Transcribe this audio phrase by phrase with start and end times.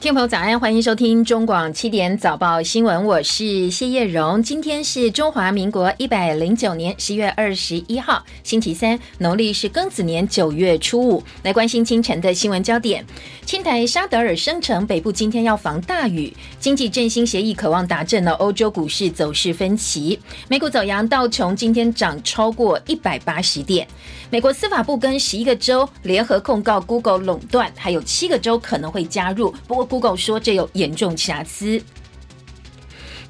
[0.00, 4.42] 听众朋友早安，欢迎收听中广七点早报新闻，我是谢叶荣。
[4.42, 11.22] 今天是中华民国一百零九年十月二十一号，星期三，农历是庚子年九月初五。
[11.42, 13.04] 来关心清晨的新闻焦点。
[13.44, 16.34] 青台沙德尔生成，北部今天要防大雨。
[16.58, 20.18] 经济振兴协议渴望达阵了，欧洲股市走势分歧。
[20.48, 23.86] 美股走阳，道琼今天涨超过一百八十点。
[24.30, 29.89] 美国司法部跟十一个州联合控告 Google 垄断，还有七个州可能会加入，不过。
[29.90, 31.82] Google 说这有严重瑕疵。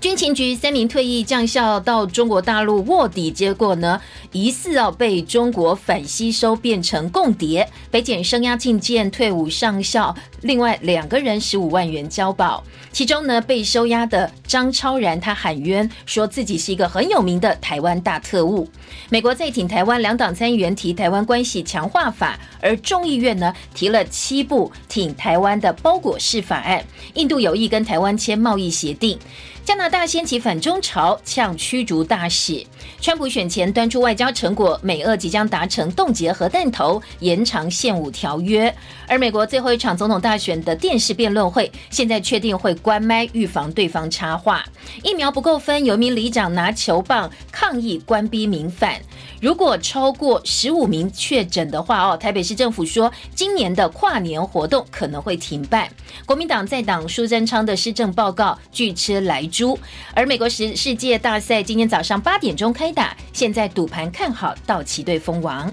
[0.01, 4.01] 军情局三名退役将校到中国大陆卧底，结果呢，
[4.33, 7.69] 疑似要被中国反吸收变成共谍。
[7.91, 12.65] 北检声押进见退伍上校，另外两个人十五万元交保。
[12.93, 18.69] 其中呢，被收押的张超然，他喊冤，说自己是一个很有名的台湾大特务。
[19.09, 26.85] 美国在挺台湾，两党参议员提台湾关系强化法，而众议院呢提了七部挺台湾的包裹式法案。
[27.15, 29.19] 印度有意跟台湾签贸易协定。
[29.63, 32.65] 加拿大掀起反中潮，呛驱逐大使。
[33.01, 38.75] 川普选前端出外交成果，美俄即将达成冻结核弹头、延长限武条约。
[39.07, 44.65] 而美国最后一场总统大选的电视辩论会，现在确定会关麦，预防对方插话。
[45.03, 49.01] 疫苗不够分，有名里长拿球棒抗议关闭民反。
[49.41, 55.89] 如果超过十五名确诊的话，哦，台北市政府说，今年的跨年活动可能会停办。
[56.27, 59.79] 国民党在党苏贞昌的施政报告拒吃来猪。
[60.15, 65.73] 而美国时世界大赛今天早上八点钟开打，现在赌盘看好道奇队封王。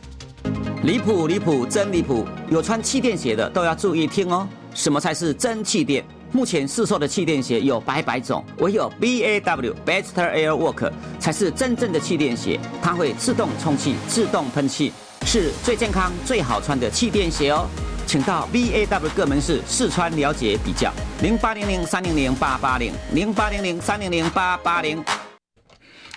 [0.83, 4.47] 离谱离谱真离谱，有穿气垫鞋的都要注意听哦。
[4.73, 6.05] 什么才是真气垫？
[6.31, 14.91] 目前市售的气垫鞋有百百种，唯有 B A W Best Air Work 才是真正的气垫鞋，它会自动充气、自动喷气，
[15.25, 17.67] 是最健康、最好穿的气垫鞋哦。
[18.05, 25.03] 请到 B A W 各门市试穿了解比较，零八零零三零零八八零零八零零三零零八八零。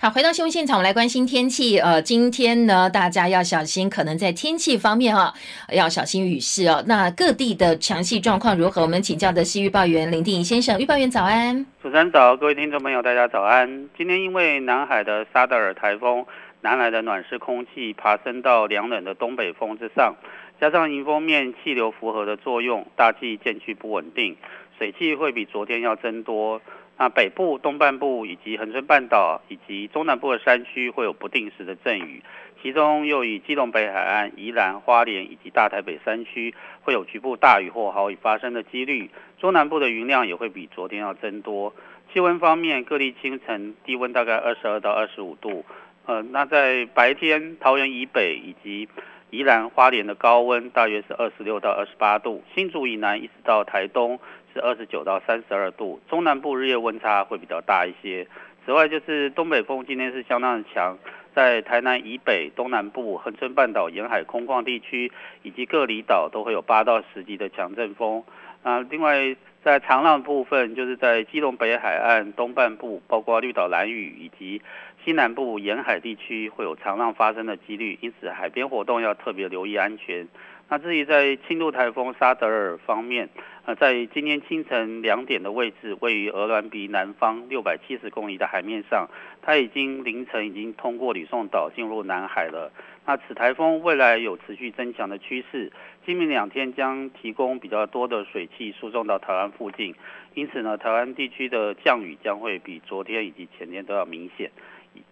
[0.02, 1.78] 好，回到新闻现场，我们来关心天气。
[1.78, 5.30] 呃，今天呢，大家要小心，可能在天气方面哈，
[5.75, 6.82] 要小心雨势哦。
[6.86, 8.80] 那各地的强气状况如何？
[8.80, 11.66] 我们请教的是预报员林定先生，预报员早安。
[11.82, 13.91] 主持人早，各位听众朋友，大家早安。
[13.94, 16.25] 今天因为南海的沙德尔台风，
[16.62, 20.14] 南来的暖湿空气爬升到凉冷的东北风之上，
[20.58, 24.34] 加上迎风面气流符合的作用，大气渐趋不稳定，
[24.78, 26.62] 水汽会比昨天要增多。
[27.00, 32.22] 那北部、东半部以及恒春半岛以及中南部的山区会有不定时的阵雨，
[32.61, 39.09] 其中又以基隆北海岸、宜兰花莲以及大台北山区会有局部大雨或豪雨发生的几率。
[39.38, 41.75] 中南部的云量也会比昨天要增多。
[42.12, 45.65] 气温方面，各地清晨低温大概二十二到二十五度，
[46.05, 48.87] 呃，那在白天桃园以北以及
[49.31, 54.21] 宜兰花莲的高温大约是二十六到二十八度，新竹以南一直到台东。
[54.53, 58.27] 是二十九到三十二度，中南部日夜温差会比较大一些。
[58.65, 60.99] 此外，就是东北风今天是相当的强，
[61.34, 65.11] 在台南以北、东南部、恒春半岛沿海空旷地区
[65.43, 68.22] 以及各离岛都会有八到十级的强阵风。
[68.62, 69.34] 啊，另外
[69.65, 74.61] 在长浪部分，就是在基隆北海岸东半部，包括绿岛、蓝屿以及
[75.03, 80.28] 西南部沿海地区会有长浪发生的几率，因此海边活动要特别留意安全。
[80.70, 83.28] 那至于在轻度台风沙德尔方面，
[83.64, 89.08] 呃，在今天清晨两点的位置，位于鹅銮鼻南方六百七十公里的海面上，
[89.42, 92.70] 它已经凌晨已经通过吕宋岛进入南海了。
[93.04, 95.72] 那此台风未来有持续增强的趋势，
[96.06, 99.92] 今明两天将提供比较多的水汽输送到台湾附近，
[100.34, 104.52] 因此呢，台湾地区的降雨将会比昨天以及前天都要明显。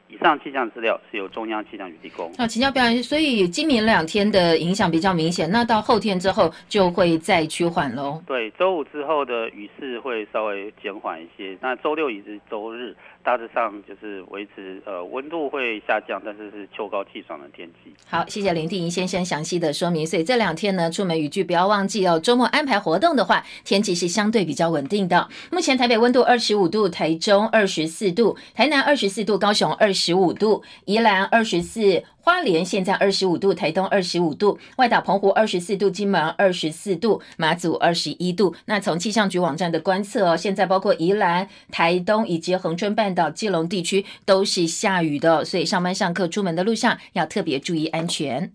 [0.09, 2.33] 以上气象资料是由中央气象局提供。
[2.37, 8.23] 那请教表演，所以今明两天的影响比较明显，那到后天之后就会再趋缓喽。
[8.27, 12.97] 对，周五之后的雨势会稍微减缓一些，那周六以及周日。
[13.25, 17.93] 大致上就是维持，呃，温度会下降，但是是秋高气爽的天气。
[18.07, 20.07] 好，谢谢林定仪先生详细的说明。
[20.07, 22.19] 所以这两天呢，出门雨具不要忘记哦。
[22.19, 25.29] 周末安排活动的话，天气是相对比较稳定的。
[25.53, 32.05] 目前台北温度二十五度，台中二十四度，台南二十四度，高雄二十五度，宜兰二十四。
[32.21, 38.55] 花莲现在二十五度，台东二十五度，外岛澎湖二十四度，金门二十四度，马祖二十一度。
[38.67, 48.53] 那从气象局网站的观测哦，现在包括宜兰、台东以及恒春半岛、基隆地区都是下雨的，所以上班上课出门的路上要特别注意安全。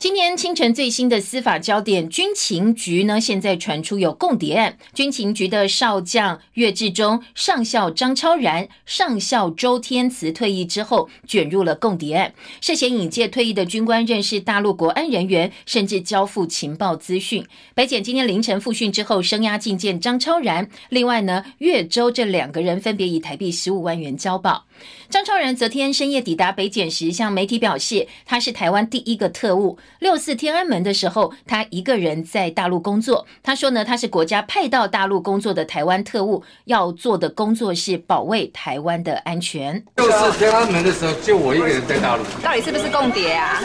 [0.00, 4.78] 今天清晨最新的司法焦点，军情局呢，现在传出有共谍案。
[4.94, 12.32] 军情局的少将岳志忠、上校张超然、上校周天慈退役之后，卷入了共谍案，
[12.62, 17.44] 涉嫌引介退役的军官认识大陆国安人员，甚至交付情报资讯。
[17.74, 20.70] 北检今天凌晨复讯之后，声押进见张超然。
[20.88, 24.64] 另外呢，岳州这两个人分别以台币十五万元交保。
[25.10, 29.76] 张超然昨天深夜抵达北检时，向媒体表示，他是台湾第一个特务。
[29.98, 33.26] 六四天安门的时候，他一个人在大陆工作。
[33.42, 39.82] 他说呢，他是国家派到大陆工作的台湾特务，要做的工作是保卫台湾的安全。
[39.96, 42.22] 六四天安门的时候，就我一个人在大陆。
[42.42, 43.60] 到底是不是共谍啊？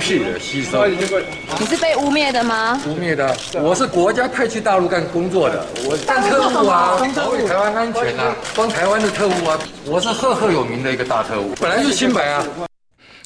[0.00, 0.86] 是的，吸收。
[0.86, 2.80] 你是被污蔑的吗？
[2.86, 12.46] 污蔑的，我是国家派去大陆干工作的，我干特务啊，保卫台湾安全啊，帮台湾的特务啊，我是赫赫有名的一个大特务，本来就清白啊。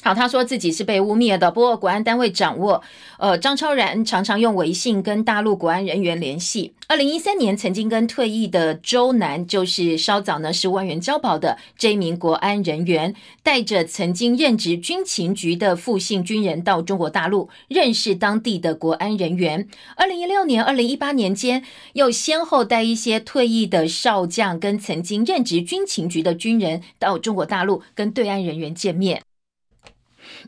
[0.05, 2.79] 好，他说自己是被污蔑的，不过国安单位掌握，
[3.17, 6.75] 呃，张超然常常用微信跟大陆国安人员联系。
[6.87, 19.67] 二零一三年曾经跟退役的周南，就是稍早呢十万元交保的这一名国安人员，带着曾经任职军情局的复姓军人到中国大陆认识当地的国安人员。
[19.95, 21.63] 二零一六年、二零一八年间，
[21.93, 29.23] 又先后带一些退役的少将跟曾经任职军情局的军人到中国大陆跟对岸人员见面。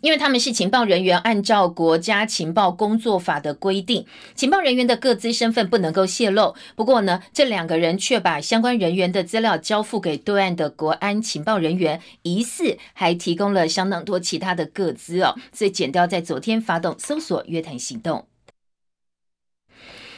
[0.01, 4.05] 因为他们是情报人员，按照国家情报工作法的规定，
[4.35, 6.55] 情报人员的各自身份不能够泄露。
[6.75, 15.35] 不过呢，这两个人却把相关人员的资料交付给对岸的国安情报人员，疑似还提供了相当多其他的各资哦。
[15.51, 18.25] 所以，剪掉在昨天发动搜索约谈行动。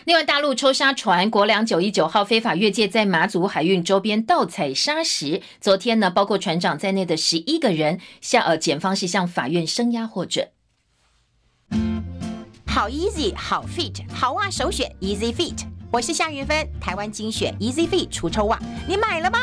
[0.09, 5.39] 另外，大陆抽沙船“国良九一九号”非法越界，在马祖海运周边盗采砂石。
[5.61, 10.47] 昨天呢，包括船长在内的十一个人向呃检方是向法院声押获准。
[12.65, 15.59] 好 easy，好 fit，好袜首选 Easy Fit。
[15.91, 18.57] 我是夏云芬，台湾精选 Easy Fit 除臭袜，
[18.87, 19.37] 你买了吗？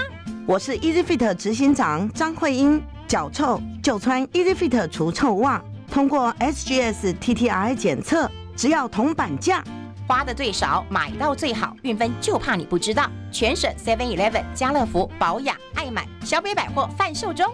[0.48, 9.62] 我是 Easy Fit 执行长张慧英，脚臭就穿 Easy Fit 除臭袜，通过 SGS TTI 检测，只要铜板价。
[10.06, 13.10] 花的最少，买到最好，运分就怕你不知道。
[13.32, 17.52] 全省 Seven Eleven、家乐福、保养、爱买、小北百货贩售中，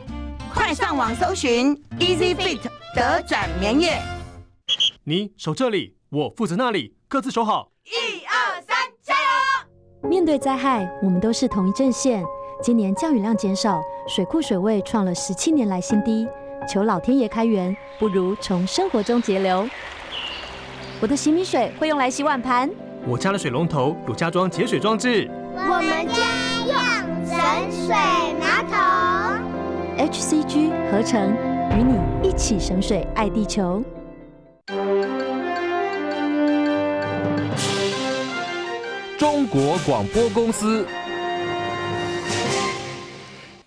[0.52, 2.60] 快上网搜寻 Easy Fit
[2.94, 3.98] 德转棉业。
[5.04, 7.70] 你守这里，我负责那里，各自守好。
[7.84, 10.08] 一二三，加油！
[10.08, 12.22] 面对灾害，我们都是同一阵线。
[12.62, 16.28] 今年降雨量减少，水库水位创了十七年来新低，
[16.68, 19.66] 求老天爷开源，不如从生活中节流。
[21.02, 22.70] 我的洗米水会用来洗碗盘。
[23.04, 25.28] 我家的水龙头有加装节水装置。
[25.56, 26.22] 我们家
[26.64, 26.76] 用
[27.26, 27.36] 省
[27.72, 27.92] 水
[28.38, 28.78] 马桶。
[29.98, 31.36] HCG 合成，
[31.76, 33.82] 与你一起省水，爱地球。
[39.18, 40.86] 中国广播公司。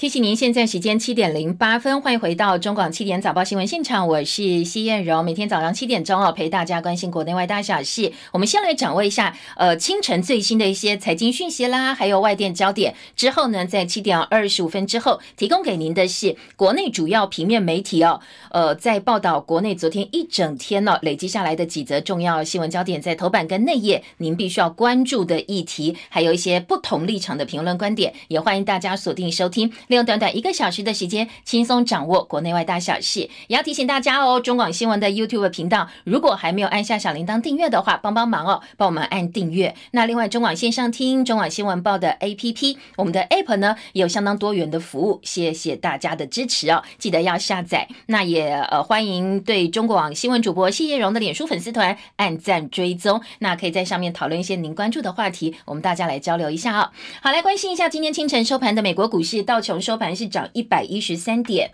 [0.05, 5.23] 提醒您，现在时间七点零八分，欢迎回到中广七点早报新闻现场，我是西燕柔。
[5.23, 8.11] 每天早上七点钟哦，陪大家关心国内外大小事。
[8.31, 12.93] 我们先来掌握一下，呃，清晨最新的一些财经讯息啦，还有外电焦点。
[13.15, 18.21] 之后呢，在七点二十五分之后，提供给您的是国内主要平面媒体哦，
[18.51, 29.73] 呃，在报道国内昨天一整天呢累积下来的几则重要新闻焦点，在头版跟内页，您必须要关注的议题，还有一些不同立场的评论观点，也欢迎大家锁定收听。
[29.95, 33.21] 用短短一个小时的时间，轻松掌握国内外大小事。
[33.47, 39.73] 也要提醒大家哦，中广新闻的 YouTube 频道，如果还没有按下小铃铛订阅的话，帮帮忙哦，帮我们按订阅。
[39.91, 47.87] 那另外，中广线上听中广新闻报的 APP，我们的 App 呢也有相当多元的服务，谢谢大家的支持哦，记得要下载。
[48.07, 56.89] 那也呃欢迎对中国广新闻主播谢叶荣的脸书粉丝团按赞追踪，那可以在上面讨论一些您关注的话题，我们大家来交流一下哦。
[57.21, 60.15] 好，来关心一下今天清晨收盘的美国股市，道琼收盘。
[60.15, 61.71] 是涨一百一十三点，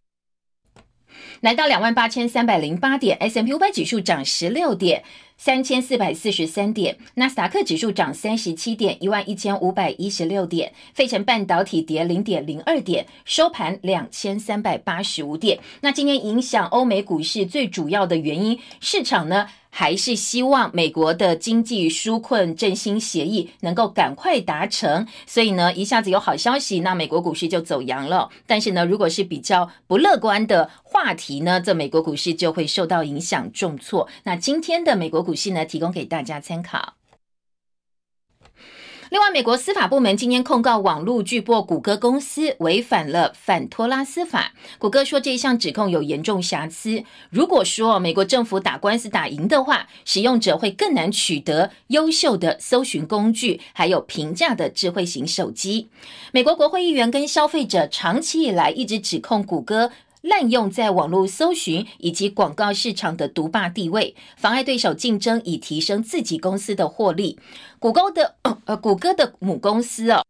[1.41, 3.15] 来到两万八千三百零八点。
[3.19, 5.03] S M P 五百指数涨十六点，
[5.37, 6.97] 三千四百四十三点。
[7.13, 10.73] 纳斯达克指数涨三十七点，一万一千五百一十六点。
[10.95, 15.59] 费城半导体跌零点零二点，收盘两千三百八十五点。
[15.81, 19.47] 那今天影响欧美股市最主要的原因，市场呢？
[19.71, 28.29] 还是希望美国的经济纾困振兴协议能够赶快达成，所以呢，一下子有好消息，那美国股市就走阳了。
[28.45, 34.07] 但是呢，如果是比较不乐观的话题呢，这美国股市就会受到影响重挫。
[34.23, 36.93] 那今天的美国股市呢，提供给大家参考。
[39.11, 44.53] 另外，美国司法部门今天控告网络巨擘谷歌公司违反了反托拉斯法。
[44.79, 47.03] 谷歌说这一项指控有严重瑕疵。
[47.29, 55.89] 如果说美国政府打官司打赢的话，使用者会更难取得优秀的搜寻工具，还有平价的智慧型手机。
[56.31, 59.91] 美国国会议员跟消费者长期以来一直指控谷歌。
[60.21, 67.39] 滥用在网络搜寻以及广告市场的独霸地位，妨碍对手竞争，以提升自己公司的获利。
[67.79, 68.35] 谷歌的
[68.65, 70.23] 呃，谷歌的母公司哦，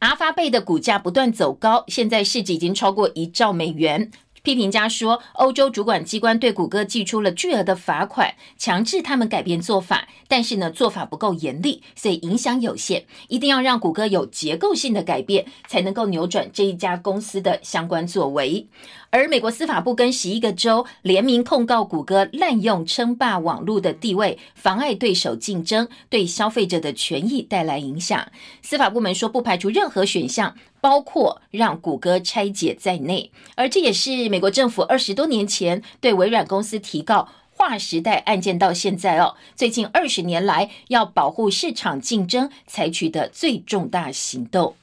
[0.00, 4.10] 阿发贝的股价不断走高，现在市值已经超过一兆美元。
[4.42, 13.04] 批评家说，欧洲主管机关对谷歌寄出了巨额的罚款，强制他们改变做法，但是呢，做法不够严厉，所以影响有限。
[13.28, 18.66] 一定要让谷歌有结构性的改变，才能够扭转这一家公司的相关作为。
[19.12, 28.30] 而美国司法部跟十一个州联名控告谷歌滥用称霸网络的地位，妨碍对手竞争，对消费者的权益带来影响。
[28.62, 33.32] 司法部门说，不排除任何选项，包括让谷歌拆解在内。
[33.56, 44.76] 而这也是美国政府二十多年前对微软公司提告划时代案件到现在哦，最近二十年来要保护市场竞争采取的最重大行动。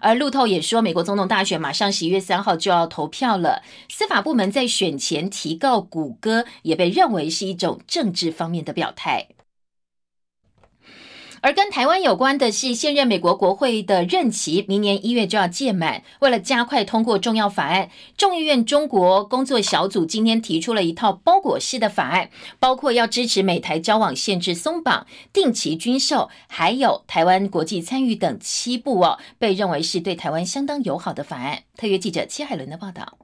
[0.00, 3.62] 而路透也说，美国总统大选马上十一月三号就要投票了。
[3.88, 9.28] 司法部门在选前提告谷歌，也被认为是一种政治方面的表态。
[11.42, 16.02] 而跟台湾有关的是，现任美国国会的任期明年一月就要届满。
[16.18, 22.28] 为了加快通过重要法案，众议院中国工作小组今天提出了一套包裹式的法案，
[22.58, 31.62] 包括要支持美台交往限制松绑、定期军售，还有台湾国际参与等七部哦，被认为是对台湾相当友好的法案。
[31.76, 33.16] 特约记者戚海伦的报道。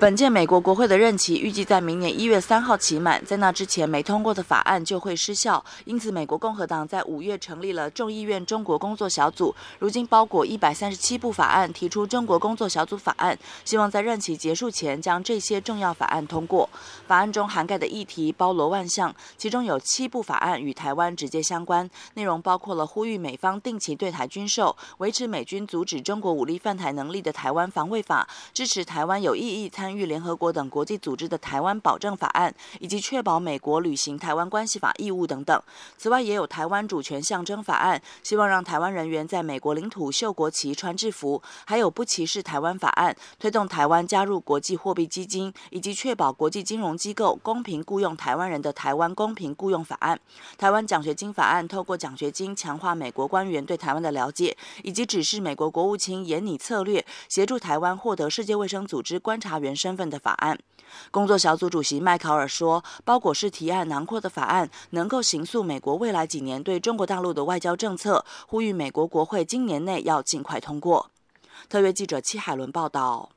[0.00, 5.62] 本届美国国会的任期预计在明年一月三号期满，在那之前没通过的法案就会失效。
[5.84, 16.66] 因此，美国共和党在五月成立了众议院中国工作小组，如今包裹一百三十七部法案，提出中国工作小组法案，希望在任期结束前将这些重要法案通过。
[17.06, 29.89] 法案中涵盖的议题包罗万象，其中有七部法案与台湾直接相关，内容包括了呼吁美方定期对台军售、维持美军阻止中国武力犯台能力的台湾防卫法、支持台湾有意义参。
[29.90, 35.60] 参与联合国等国际组织的台湾保证法案，以及确保美国履行台湾关系法义务等等。
[35.98, 50.20] 此外，也有台湾主权象征法案，希望让台湾人员在美国领土绣国旗、穿制服；还有不歧视台湾法案，推动台湾加入国际货币基金，以及确保国际金融机构公平雇佣台湾人的台湾公平雇佣法案。
[50.56, 59.74] 台湾奖学金法案，透过奖学金强化美国官员对台湾的了解，以及指示美国国务卿严拟策略，协助台湾获得世界卫生组织观察员。
[59.80, 60.58] 身份的法案，
[61.10, 71.10] 工作小组主席迈考尔说：“包裹式提案囊括的法案，能够形塑美国未来几年对中国大陆的外交政策，呼吁美国国会今年内要尽快通过。”
[71.70, 73.30] 特约记者戚海伦报道。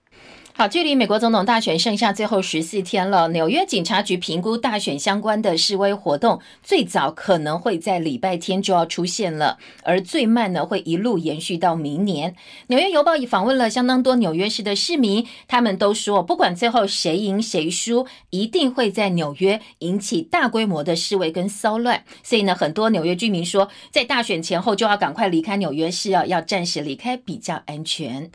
[0.56, 3.28] 好，距离美国总统大选剩下最后十四天了。
[3.30, 12.36] 纽约警察局评估大选相关的示威活动，最早可能会在礼拜天就要出现了，而最慢呢会一路延续到明年。
[12.68, 22.04] 纽约邮报也访问了相当多纽约市的市民，他们都说，不管最后谁赢谁输，一定会在纽约引起大规模的示威跟骚乱。
[22.22, 28.30] 所以呢，很多纽约居民说，在大选前后就要赶快离开纽约市啊，要暂时离开比较安全。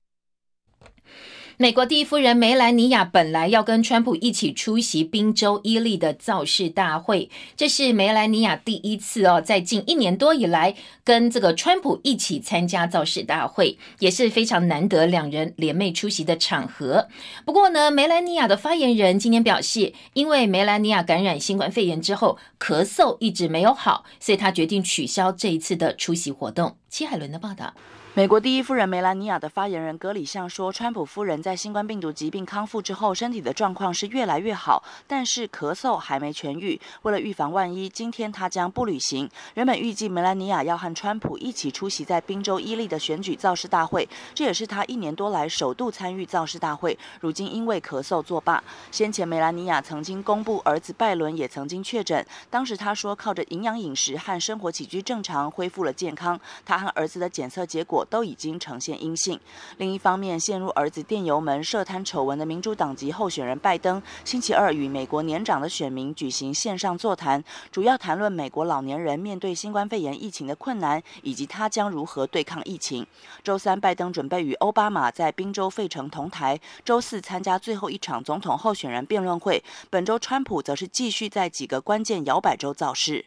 [1.60, 17.08] 美国第一夫人梅兰妮亚本来要跟川普一起出席宾州伊利的造势大会，这是梅兰妮亚第一次哦，在近一年多以来跟这个川普一起参加造势大会，也是非常难得两人联袂出席的场合。
[17.44, 26.76] 不过呢，梅兰妮亚的发言人今天表示，因为梅兰妮亚感染新冠肺炎之后咳嗽一直没有好，所以他决定取消这一次的出席活动。
[26.88, 27.74] 齐海伦的报道。
[28.14, 36.80] 美国第一夫人梅兰妮亚的发言人格里向说，川普夫人在新冠病毒疾病康复之后，身体的状况是越来越好，但是咳嗽还没痊愈。
[37.02, 39.30] 为了预防万一，今天她将不旅行。
[39.54, 46.98] 原本预计梅兰妮亚要和川普一起出席在宾州伊利的选举造势大会，这也是她一年多来首度参与造势大会。
[47.20, 48.60] 如今因为咳嗽作罢。
[48.90, 56.40] 先前梅兰妮亚曾经公布儿子拜伦也曾经确诊，当时她说靠着营养饮食和生活起居正常恢复了健康。
[56.64, 58.04] 她和儿子的检测结果。
[58.08, 59.38] 都已经呈现阴性。
[59.76, 73.06] 另一方面，陷入儿子电邮门涉贪丑闻的民主党籍候选人拜登，星期二与美国年长的选民举行线上座谈，主要谈论美国老年人面对新冠肺炎疫情的困难，以及他将如何对抗疫情。
[73.42, 79.62] 周三，拜登准备与奥巴马在宾州费城同台；周四参加最后一场总统候选人辩论会。
[79.90, 83.26] 本周，川普则是继续在几个关键摇摆州造势。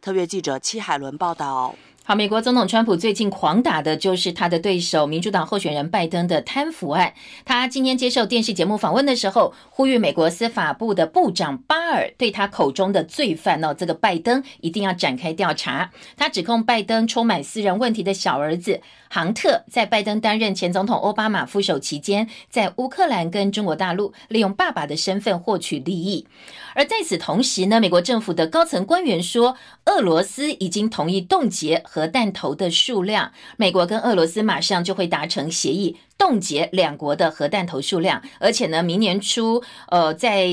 [0.00, 1.74] 特约记者戚海伦报道。
[2.04, 7.14] 好，美国总统川普最近狂打的就是他的对手民主党候选人拜登的贪腐案。
[7.44, 15.92] 他今天接受电视节目访问的时候，呼吁美国司法部的部长巴尔对他口中的罪犯哦，这个拜登一定要展开调查。
[16.16, 26.26] 他指控拜登充满私人问题的小儿子杭特，在拜登担任前总统奥巴马副手期间，在乌克兰跟中国大陆利用爸爸的身份获取利益。
[26.74, 40.48] 而在此同时呢，美国政府的高层官员说，俄罗斯已经同意冻结核弹头的数量，美国跟俄罗斯马上就会达成协议，冻结两国的核弹头数量，而且呢，明年初，呃，在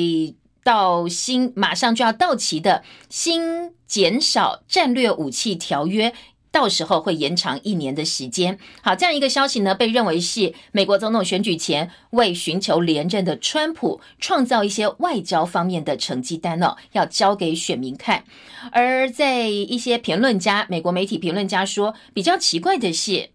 [0.65, 6.13] 到新马上就要到期的新减少战略武器条约。
[6.51, 8.58] 到时候会延长一年的时间。
[8.82, 18.24] 好，这样一个消息呢，被认为是美国总统选举前为寻求连任的川普创造一些外交方面的成绩单哦，要交给选民看。
[18.72, 23.29] 而在一些评论家、美国媒体评论家说，比较奇怪的是。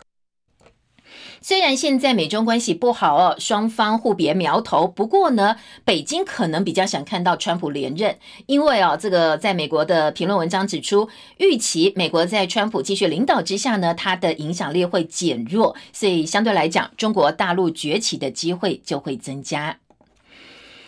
[1.46, 4.88] 虽然现在美中关系不好哦，双方互别苗头。
[4.88, 19.76] 不过呢，北京可能比较想看到川普连任，因为哦，这个在美国的评论文章指出，预期美国在川普继续领导之下呢，它的影响力会减弱，所以相对来讲，中国大陆崛起的机会就会增加。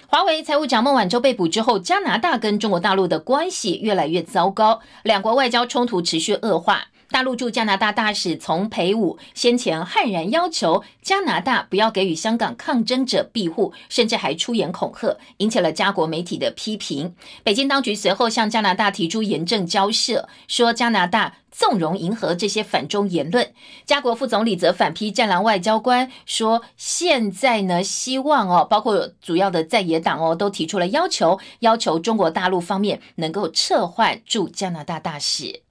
[0.06, 6.86] 华为财务长孟晚舟被捕之后，加拿大跟中国大陆的关系越来越糟糕，两国外交冲突持续恶化。
[7.10, 17.14] 大陆驻加拿大大使丛培武先前悍然要求加拿大不要给予香港抗争者庇护，甚至还出言恐吓，引起了加国媒体的批评。
[17.42, 23.52] 北京当局随后向加拿大提出严正交涉，说加拿大纵容迎合这些反中言论。
[23.84, 35.65] 加国副总理则反批战狼外交官，说现在呢希望哦，包括主要的在野党哦，都提出了要求，要求中国大陆方面能够撤换驻加拿大大使。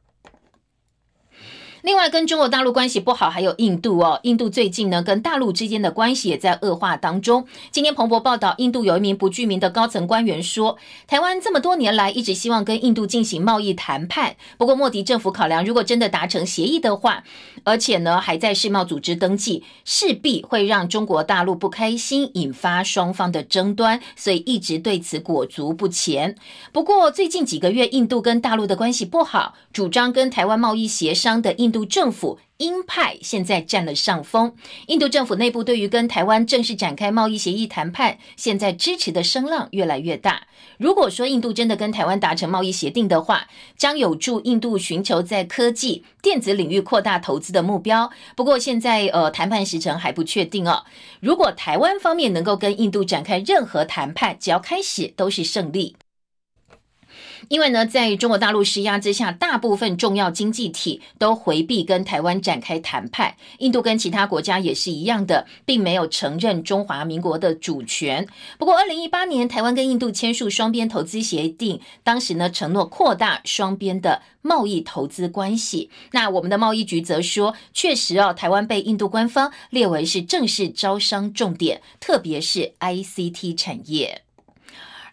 [1.85, 4.19] 另外，跟中国大陆关系不好，还有印度哦。
[4.23, 7.45] 印度最近呢，跟大陆之间的关系也在恶化当中。
[7.69, 17.23] 今天彭博报道，印度有一名不具名的高层官员说，台湾这么多年来一直希望跟印度进行贸易谈判，不过莫迪政府考量，如果真的达成协议的话，
[17.63, 26.35] 而且呢还在世贸组织登记，势必会让中国大陆不开心，引发双方的争端，所以一直对此裹足不前。
[26.71, 31.74] 不过最近几个月，印度跟大陆的关系不好，主张跟台湾贸易协商的印。
[31.75, 34.55] 印度政府鹰派现在占了上风。
[34.87, 40.43] 印度政府内部对于跟台湾正式展开贸易协议谈判，现在支持的声浪越来越大。
[40.77, 48.09] 如果说印度真的跟台湾达成贸易协定的话，将有助印度寻求在科技、电子领域扩大投资的目标。
[48.37, 50.85] 不过现在呃谈判时程还不确定哦。
[51.19, 55.97] 如果台湾方面能够跟印度展开任何谈判，只要开始都是胜利。
[57.49, 63.35] 因为呢，在中国大陆施压之下，大部分重要经济体都回避跟台湾展开谈判。
[63.59, 68.27] 印度跟其他国家也是一样的，并没有承认中华民国的主权。
[68.57, 75.89] 不过，二零一八年台湾跟印度签署双边投资协定，当时呢承诺扩大双边的贸易投资关系。
[76.11, 84.24] 那我们的贸易局则说，确实哦，台湾被印度官方列为是正式招商重点，特别是 ICT 产业。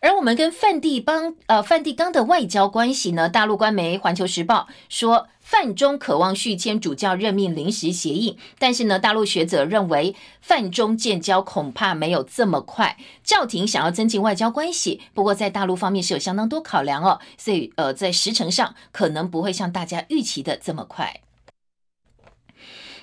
[0.02, 3.28] 而我们跟梵蒂邦呃梵蒂冈的外交关系呢？
[3.28, 12.96] 大陆官媒《环球时报》说，范中渴望续签主教任命临时协议，但是呢，大陆学者认为范中建交恐怕没有这么快。
[13.22, 21.20] 教廷想要增进外交关系，不过在大陆方面是有相当多考量哦，所以呃，在时程上可能不会像大家预期的这么快。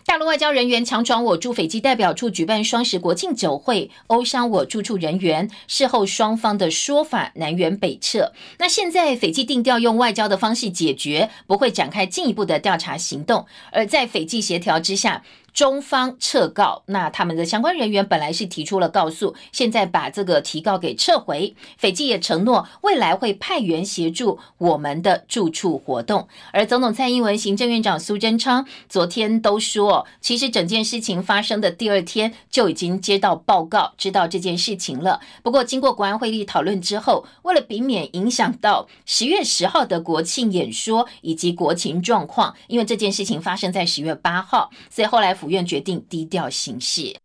[0.10, 5.48] 大陆外交人员强闯我驻斐济代表处举办双十国庆酒会，殴伤我驻处人员。
[5.68, 8.34] 事后双方的说法南辕北辙。
[8.58, 13.46] 那现在斐济定调用外交的方式解决，不会展开进一步的调查行动。
[13.72, 15.22] 而在斐济协调之下。
[15.60, 21.54] 中方撤告，那他们的相关人员本来是提出了告诉，现在把这个提告给撤回。
[21.78, 26.30] 斐济也承诺未来会派员协助我们的驻处活动。
[26.54, 35.20] 而总统蔡英文、行政院长苏贞昌昨天都说，其实整件事情发生的第二天就已经接到报告，知道这件事情了。
[35.44, 45.36] 不过经过国安会议讨论之后，为了避免影响到十月十号的国庆演说以及国情状况，因为这件事情发生在十月八号，所以后来。
[45.40, 47.18] 府院决定低调行事。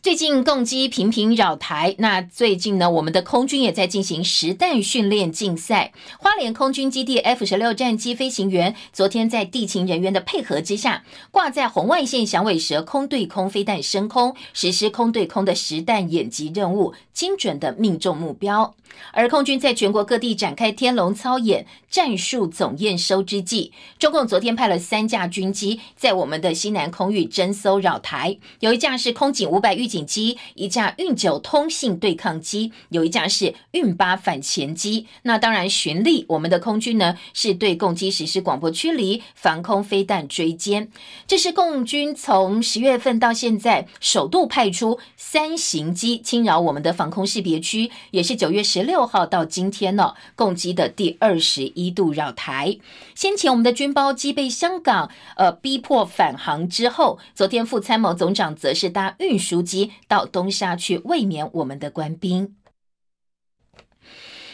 [0.00, 5.92] 最近共机频频扰台，那最近呢，我们的空军也在进行实弹训练竞赛。
[6.18, 18.74] 花莲空军基地 F 十六战机飞行员昨天在地勤人员的配合之下，挂在红外线响尾蛇空对空飞弹升空，实施空对空的实弹演习任务，精准的命中目标。
[19.12, 35.06] 而空军在全国各地展开天龙操演、战术总验收之际，中共昨天派了三架军机在我们的西南空域侦搜扰台，有一架是空警五百预警机，一架运九通信对抗机，有一架是运八反潜机。
[35.22, 40.88] 那当然，巡历我们的空军呢是对共机实施广播驱离、防空飞弹追歼。
[41.26, 49.02] 这是共军从十月份到现在首度派出三型机侵扰我们的防空识别区，也是九月十六。
[49.12, 52.78] 号到今天呢，共机的第二十一度绕台。
[53.14, 62.54] 先前我们的军包机被香港呃逼迫返航之后，昨天副参谋总长则是搭运输机到东沙去慰勉我们的官兵。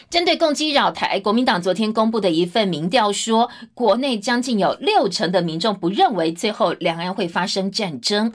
[0.09, 8.33] 针对共机扰台，国民党昨天公布的一份民调说，国内将近有六成的民众不认为最后两岸会发生战争。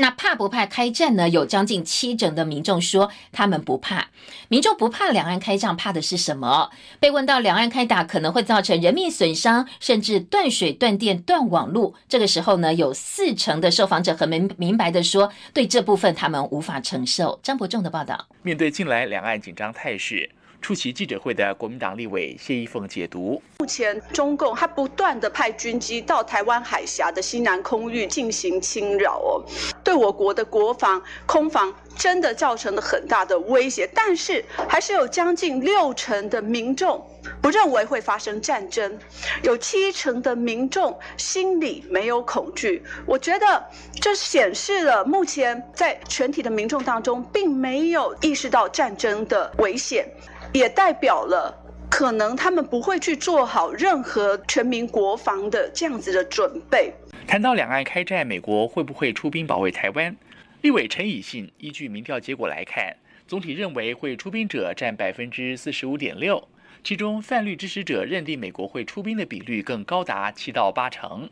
[0.00, 1.28] 那怕不怕开战呢？
[1.28, 4.06] 有将近七成的民众说他们不怕。
[4.46, 6.70] 民众不怕两岸开战，怕的是什么？
[7.00, 17.40] 被问到两岸开打可能会造成人命损伤，甚至断水、断电、断网路，这个时候呢，有四成的受访者很明明白的说，对这部分他们无法承受。
[17.42, 18.28] 张伯仲的报道。
[18.42, 20.30] 面对近来两岸紧张态势。
[20.60, 29.42] 出席记者会的国民党立委谢依凤解读：目前中共他不断的派军机到台湾海峡的西南空域进行侵扰哦，
[29.82, 33.88] 对我国的国防空防真的造成了很大的威胁。
[33.94, 37.02] 但是还是有将近六成的民众
[37.40, 38.98] 不认为会发生战争，
[39.42, 42.82] 有七成的民众心里没有恐惧。
[43.06, 43.64] 我觉得
[44.00, 50.06] 这显示了目前在全体的民众当中，并没有意识到战争的危险。
[50.52, 51.54] 也代表了
[51.90, 56.92] 可能他们不会去做好任何全民国防的这样子的准备。
[57.26, 60.16] 谈到两岸开战，美国会不会出兵保卫台湾？
[60.62, 66.48] 立委陈以信依据民调结果来看，总体认为会出兵者占百分之四十五点六，
[66.82, 71.30] 其中泛绿支持者认定美国会出兵的比率更高达七到八成。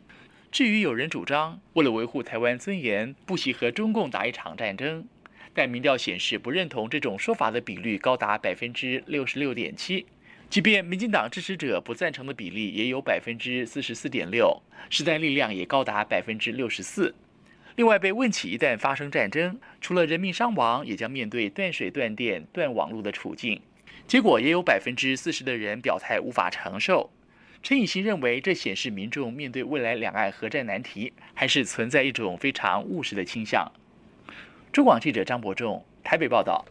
[0.51, 5.05] 至于有人主张为了维护台湾尊严，不惜和中共打一场战争。
[5.57, 10.05] 但民调显示，不认同这种说法的比率高达百分之六十六点七。
[10.51, 17.15] 即便民进党支持者不赞成的比例也有百分之四十四点六，时代力量也高达百分之六十四。
[17.75, 23.59] 另外，被问起一旦发生战争，除了人民伤亡，也将面对断水、断电、断网络的处境，
[24.05, 27.09] 结果也有百分之四十的人表态无法承受。
[27.63, 33.71] 陈以新认为，这显示民众面对未来两岸核战难题，还是存在一种非常务实的倾向。
[34.71, 36.65] 中广记者张博仲台北报道。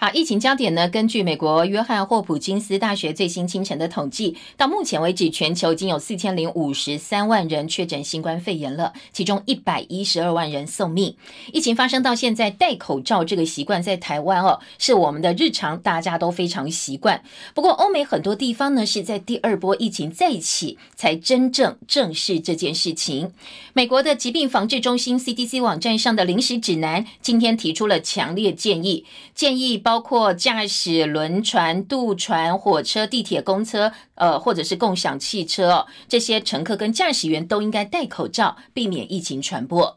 [0.00, 0.88] 好，疫情焦点呢？
[0.88, 11.16] 根据美国约翰霍普金斯大学最新清晨的统计，到目前为止，全球已经有四千零五十三万人确诊新冠肺炎了，其中一百一十二万人送命。
[11.52, 17.20] 疫情发生到现在，戴口罩这个习惯在台湾哦，是我们的日常，大家都非常习惯。
[17.52, 23.32] 不过，欧美很多地方呢，是在第二波疫情再起才真正正视这件事情。
[23.72, 29.82] 美国的疾病防治中心 CDC 网站上的临时指南今天提出了强烈建议，建议。
[29.88, 39.96] 包括驾驶轮船、渡船、火车、地铁、公车，呃，或者是共享汽车，这些乘客跟驾驶员都应该戴口罩，避免疫情传播。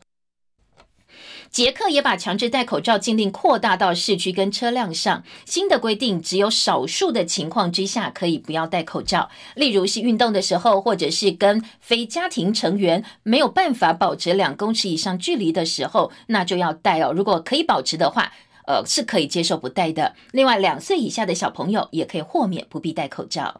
[1.49, 5.25] 捷克也把强制戴口罩禁令扩大到市区跟车辆上。
[5.43, 17.11] 新的规定只有少数的情况之下可以不要戴口罩，例如是运动的时候，或者是跟非家庭成员没有办法保持两公尺以上距离的时候，那就要戴哦。
[17.13, 18.31] 如果可以保持的话。
[18.71, 20.15] 呃，是可以接受不戴的。
[20.31, 23.59] 另外，两岁以下的小朋友也可以豁免不必戴口罩。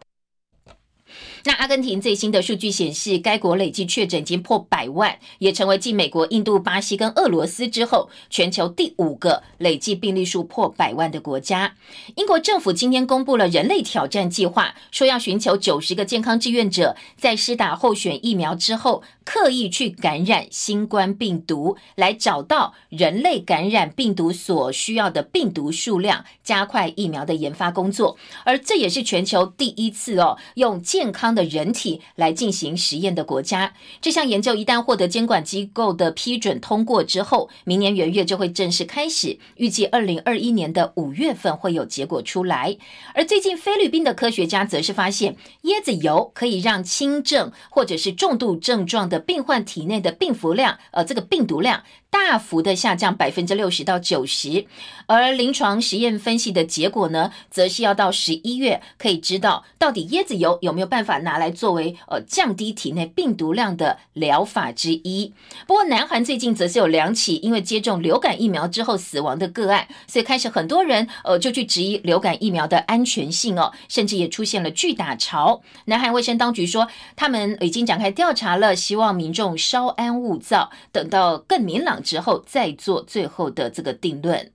[1.44, 11.74] 那阿根廷最新的数据显示，该国累计确诊已经破百万，也成为继美国、印度、巴西跟俄罗斯之后，全球第五个累计病例数破百万的国家。
[12.16, 28.16] 英国政府今天公布了人类挑战计划，说要寻求九十个健康志愿者，在施打候选疫苗之后，刻意去感染新冠病毒，来找到人类感染病毒所需要的病毒数量，加快疫苗的研发工作。
[28.46, 31.31] 而这也是全球第一次哦，用健康。
[31.34, 42.78] 的人体来进行实验的国家，这项研究一旦获得监管机构的批准通过之后，明年元月就会正式开始，预计二零二一年的五月份会有结果出来。
[43.14, 51.84] 而最近菲律宾的科学家则是发现，椰子油可以让轻症或者是重度症状的病患体内的病毒量，呃，这个病毒量。
[52.12, 54.66] 大幅的下降百分之六十到九十，
[55.06, 65.34] 而临床实验分析的结果呢，则是要到十一月可以知道到底椰子油有没有办法拿来作为呃降低体内病毒量的疗法之一。
[65.66, 75.62] 不过，南韩最近则是有两起因为接种流感疫苗之后死亡的个案，所以开始很多人呃就去质疑流感疫苗的安全性哦，甚至也出现了巨打潮。
[75.86, 84.52] 南韩卫生当局说，他们已经展开调查了，希望民众稍安勿躁，等到更明朗之后再做最后的这个定论。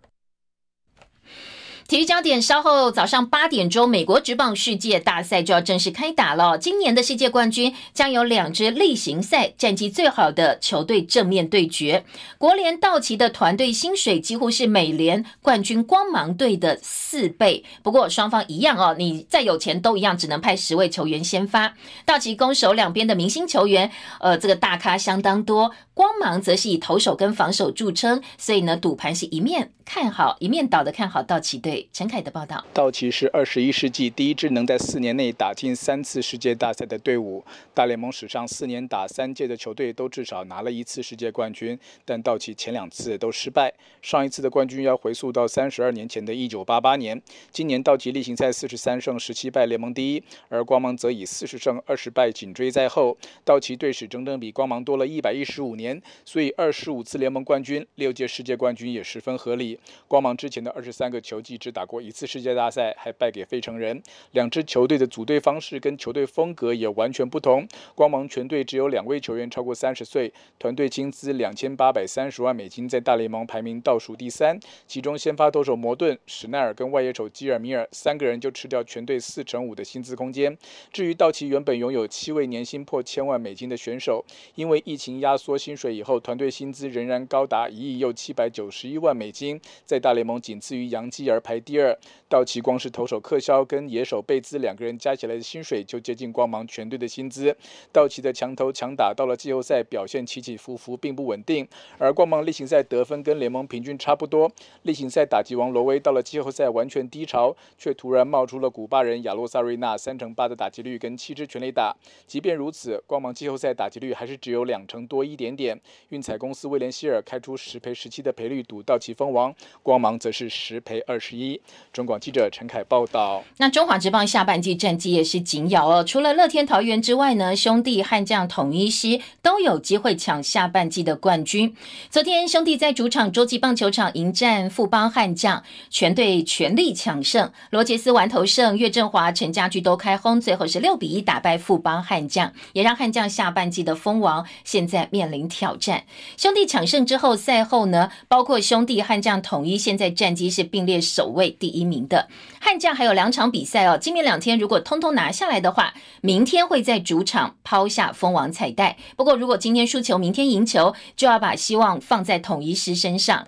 [1.89, 6.59] 体育焦点，稍后早上八点钟，美国职棒世界大赛就要正式开打了。
[6.59, 12.05] 今年的世界冠军将有两支例行赛战绩最好的球队正面对决。
[12.39, 21.73] 国联道奇的团队薪水几乎是美联冠军光芒队的四倍，不过双方一样哦，你再有钱都一样，只能派十位球员先发。
[22.05, 25.71] 道奇攻守两边的明星球员，呃，这个大咖相当多。
[25.95, 31.76] 光芒则是以投手跟防守著称，所以呢，赌盘是一面看好，一面倒的看好道奇队。
[31.93, 37.45] 陈凯的报道：道奇是二十一世纪第一支能在四年内打进三次世界大赛的队伍。
[37.75, 43.73] 大联盟史上四年打三届的球队都至少拿了一次世界冠军，但道奇前两次都失败。
[44.03, 47.21] 上一次的冠军要回溯到三十二年前的一九八八年。
[47.51, 53.17] 今年道奇例行赛四十三胜十七败，联盟第一，而光芒则以四十胜二十败紧追在后。
[53.45, 56.01] 道奇队史整整比光芒多了一百一十五年。
[56.25, 59.79] 所以二十五次联盟冠军、六届世界冠军也十分合理。
[60.09, 64.01] 光芒之前的二十三个球季只打过一次世界大赛，还败给费城人。
[64.31, 67.67] 两支球队的组队方式跟球队风格也完全不同。
[67.97, 74.57] 光芒全队只有两位球员超过三十岁，团队薪资两千八百三十万美金，在大联盟排名倒数第三。
[74.87, 80.57] 其中先发投手摩顿、史奈尔跟外野手基尔米尔三个人就吃掉全队四成五的薪资空间。
[80.93, 84.25] 至于道奇原本拥有七位年薪破千万美金的选手，
[84.55, 85.77] 因为疫情压缩薪。
[85.77, 91.97] 水以后，团队薪资仍然高达一亿又七百九十一万美金，在大联盟仅次于杨基而排第二。
[92.29, 97.57] 道奇光是投手克肖跟野手贝兹两个人加起来的薪水就接近光芒全队的薪资。
[97.93, 101.67] 道奇的强投强打到了季后赛表现起起伏伏，并不稳定。
[101.99, 104.51] 而光芒例行赛得分跟联盟平均差不多。
[104.83, 111.97] 例行赛打击王罗威到了季后赛完全低潮，却突然冒出了古巴人亚洛萨瑞纳三成八的打击率跟七支全垒打。
[112.27, 115.81] 即便如此，光芒季后赛打击率还是只有两成多一点点。
[116.09, 121.46] 运彩公司威廉希尔开出十赔十七的赔率赌道奇封王，光芒则是十赔二十一。
[121.93, 123.43] 中广记者陈凯报道。
[123.57, 131.75] 那中华职棒下半季战绩也是紧咬哦，除了乐天桃园之外呢，兄弟悍将统一师都有机会抢下半季的冠军。
[132.11, 145.47] 昨天兄弟在主场洲际棒球场迎战富邦悍将，全队全力抢胜，罗杰斯完投胜，岳振华、陈家驹都开轰，最后是六比一打败富邦悍将，也让悍将下半季的封王现在面临。
[145.49, 146.05] 挑战
[146.37, 152.29] 兄弟抢胜之后，赛后呢，包括兄弟悍将统一，现在战绩是并列首位第一名的。
[152.61, 158.97] 悍将还有两场比赛哦，今明两天如果通通拿下来的话，明天会在主场抛下封王彩带。
[159.15, 163.47] 不过如果今天输球，明天赢球，就要把希望放在统一师身上。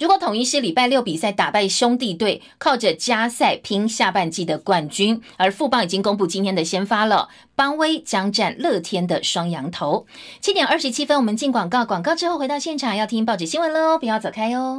[0.00, 5.20] 如果统一是礼拜六比赛打败兄弟队，靠着加赛拼下半季的冠军。
[5.36, 10.06] 而富邦已经公布今天的先发了，邦威将战乐天的双羊头。
[10.40, 14.78] 七点二十七分，我们进广告，广告之后回到现场要听报纸新闻喽，不要走开哦。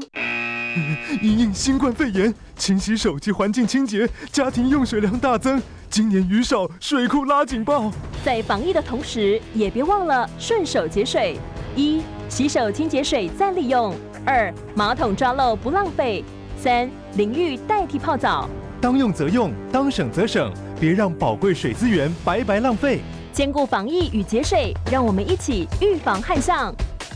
[1.21, 7.89] 因应新冠肺炎，清洗手及环境清洁，家庭用水量大增，今年雨少，水库拉警报。
[8.25, 11.37] 在防疫的同时，也别忘了顺手节水。
[11.77, 13.93] 一、洗手清洁水再利用；
[14.25, 16.23] 二、马桶抓漏不浪费；
[16.57, 18.49] 三、淋浴代替泡澡。
[18.81, 23.01] 当用则用，当省则省，别让宝贵水资源白白浪费。
[23.31, 26.73] 兼顾防疫与节水，让我们一起预防旱象。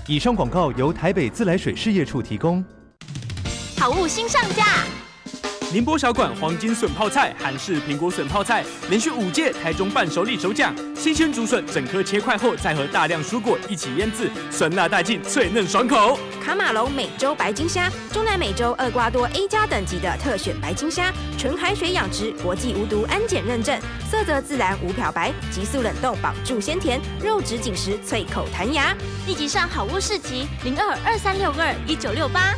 [0.07, 2.63] 以上广告由台北自来水事业处提供。
[3.79, 4.65] 好物新上架。
[5.71, 10.73] 宁波小馆黄金笋泡菜、韩式苹果笋泡菜，连续五届台中伴手礼首奖。
[10.95, 16.17] 新鲜竹笋，整颗切块后，再和大量蔬果一起腌制，酸辣带劲，脆嫩爽口。
[16.43, 23.79] 卡马龙美洲白金虾，中南美洲厄瓜多 A 加等级的特选白金虾，纯海水养殖，国际无毒安检认证，
[24.09, 28.95] 色泽自然无漂白，急速冷冻保住鲜甜，肉质紧实，脆口弹牙。
[29.27, 32.55] 立即上好物市集零二二三六二一九六八。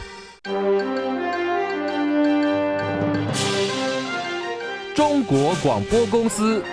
[5.01, 6.63] 中国广播公司。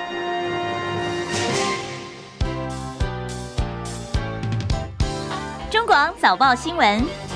[5.71, 7.28] 中广早报新闻。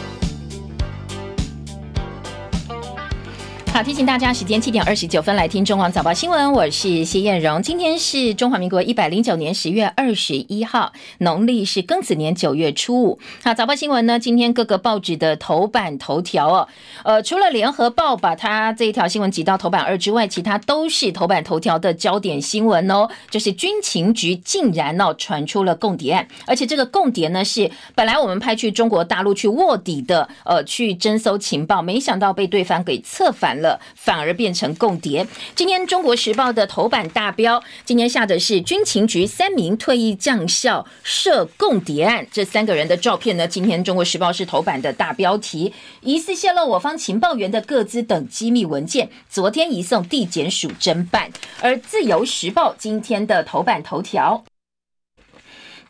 [3.72, 7.62] 好，提醒大家，时间七点二十九分来听中广早报新闻，我是谢燕荣。
[7.62, 13.18] 今天是中华民国一百零九年十月二十一号，农历是庚子年九月初五。
[13.42, 16.68] 好，早报新闻呢，今天各个报纸的头版头条哦，
[17.02, 23.08] 呃，除了联合报把它这一条新闻挤到头版二之外，其他都是头版头条的焦点新闻哦。
[23.30, 33.61] 就是军情局竟然哦传出了共谍案，而且这个共谍呢是本来我们派去中国大陆去卧底的，呃，去侦搜情报，没想到被对方给策反。
[33.62, 35.26] 了，反而变成共谍。
[35.54, 43.48] 今天《中国时报》的头版大标，今天下的是军情局三名退役将校涉共谍案，这三个人的照片呢？
[43.48, 45.72] 今天《中国时报》是头版的大标题，
[46.02, 51.30] 疑似泄露我方情报员的各资等机密文件，昨天移送地检署侦办。
[51.60, 54.44] 而《自由时报》今天的头版头条。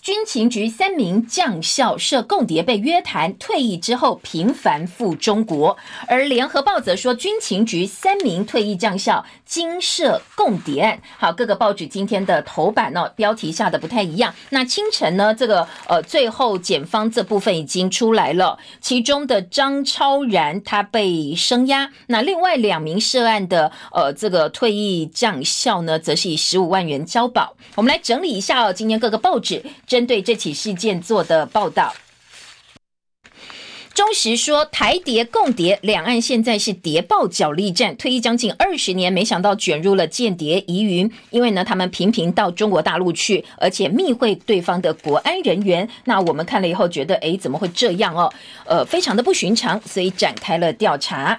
[0.03, 5.77] 军情局三名将校涉共谍被约谈，退役之后频繁赴中国。
[6.09, 11.01] 而联合报则说，军情局三名退役将校经涉共谍案。
[11.17, 14.35] 好，各个报纸今天的头版呢，标题下的不太一样。
[14.51, 27.55] 那清晨呢，这个呃，最后检方这部分已经出来了，其中的张超然他被声押，那另外两名涉案的呃这个退役将校呢，则是以十五万元交保。
[27.77, 29.65] 我们来整理一下哦，今天各个报纸。
[29.93, 31.93] 针对这起事件做的报道，
[33.93, 37.95] 中时说台谍共谍，两岸现在是谍报角力战。
[37.99, 41.13] 退役将近二十年，没想到卷入了间谍疑云。
[41.29, 45.87] 因为呢，他们频频到中国大陆去，而且密会对方的国安人员。
[46.05, 48.33] 那我们看了以后，觉得哎，怎么会这样哦？
[48.65, 51.39] 呃，非常的不寻常，所以展开了调查。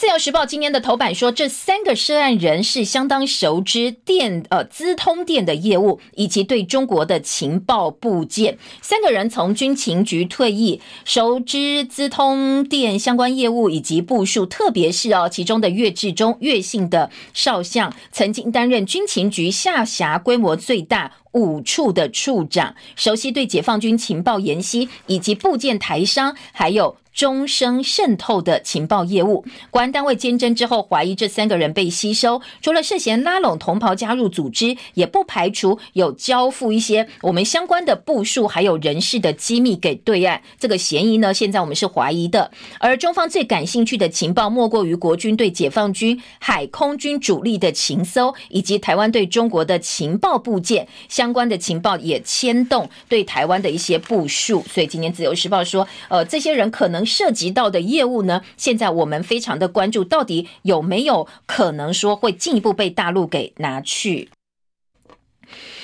[0.00, 8.56] 自由时报今天的头版说，这三个涉案人是相当熟知电呃资通电的业务，以及对中国的情报部件。
[8.80, 14.46] 三个人从军情局退役，熟知资通电相关业务以及部署。
[14.46, 26.96] 特别是哦，其中的岳志忠，岳姓的少将，曾经担任军情局下辖规模最大五处的处长，熟悉对解放军情报研析以及部件台商，还有。
[27.12, 40.40] 终生渗透的情报业务，国安单位监侦之后，怀疑这三个人被吸收，除了涉嫌拉拢同袍加入组织，也不排除有交付一些我们相关的部署还有人事的机密给对岸。
[40.58, 42.52] 这个嫌疑呢，现在我们是怀疑的。
[42.78, 54.64] 而中方最感兴趣的情报，莫过于国军对解放军海空军主力的情搜，以及台湾对中国的情报部件相关的情报，也牵动对台湾的一些部署。
[54.72, 56.99] 所以今天自由时报说，呃，这些人可能。
[57.04, 58.42] 涉及到的业务呢？
[58.56, 64.30] 现在我们非常的关注，到底有没有可能说会进一步被大陆给拿去？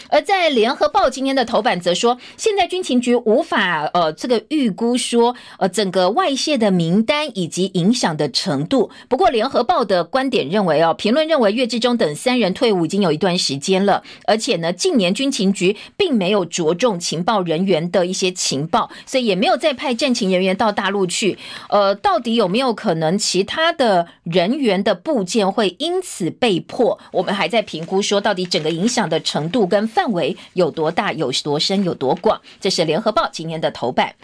[0.09, 8.91] 而在联合报今天的头版则说，现在军情局无法呃这个预估说呃整个外泄的名单以及影响的程度。
[9.09, 21.37] 不过联合报的观点认为哦，评论认为岳志忠等三人退伍已经有一段时间了，而且呢近年军情局并没有着重情报人员的一些情报，所以也没有再派战情人员到大陆去。
[21.69, 26.99] 呃，到底有没有可能其他的人员的部件会因此被迫？
[27.13, 29.87] 我们还在评估说到底整个影响的程度跟。
[29.97, 32.43] 范围有多大、有多深、有多广？
[32.61, 34.17] 这是联合报今天的头版。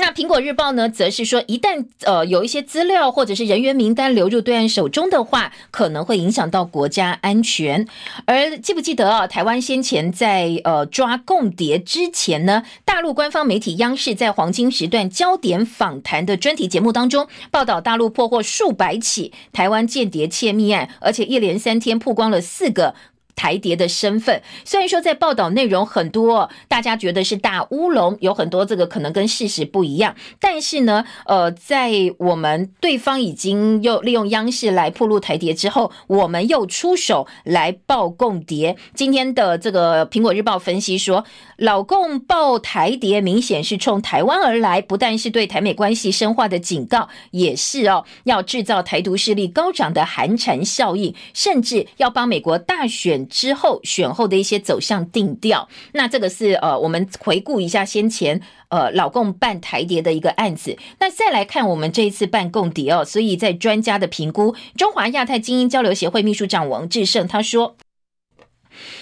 [0.00, 7.86] 那苹果日报呢，则是说，一旦呃有一些资料或者是人员名单流入对岸手中的话，可能会影响到国家安全。
[8.24, 9.26] 而记不记得啊？
[9.26, 22.94] 台湾先前在呃抓共谍之前呢，大陆官方媒体央视在黄金时段焦点访谈的专题节目当中，报道大陆破获数百起台湾间谍窃密案，而且一连三天曝光了四个。
[23.38, 38.76] 台谍的身份，虽然说在报道内容很多，大家觉得是大乌龙，有很多这个可能跟事实不一样，但是呢，呃，在我们对方已经又利用央视来铺路台谍之后，我们又出手来报共谍。
[38.94, 41.24] 今天的这个苹果日报分析说，
[41.58, 53.28] 老共报台谍明显是冲台湾而来，不但是对台美关系深化的警告，也是哦要制造台独势力高涨的寒蝉效应，甚至要帮美国大选。
[53.28, 67.76] 之后选后的一些走向定调，那这个是呃，我们回顾一下先前呃老共办台谍的一个案子，那再来看我们这一次办共谍哦，所以在专家的评估，中华亚太精英交流协会秘书长王志胜他说。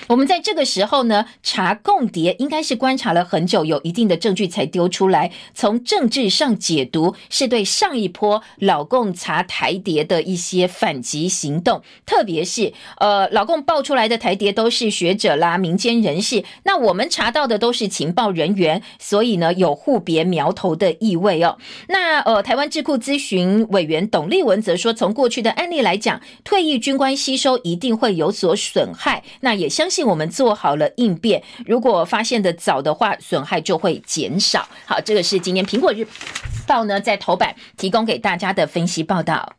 [0.08, 5.32] 我们在这个时候呢，查共谍应该是观察了很久，有一定的证据才丢出来。
[5.52, 21.58] 从政治上解读，是对上一波老共查台谍的一些反击行动，特别是呃，老共爆出来的台谍都是学者啦、民间人士，那我们查到的都是情报人员，所以呢，有互别苗头的意味哦。
[21.88, 34.66] 那呃，台湾智库咨询委员董立文则说，从过去的案例来讲，退役军官吸收一定会有所损害，那也相信我们做好了应变，如果发现的早的话，损害就会减少。
[34.84, 36.06] 好，这个是今天苹果日
[36.66, 39.54] 报呢在头版提供给大家的分析报道。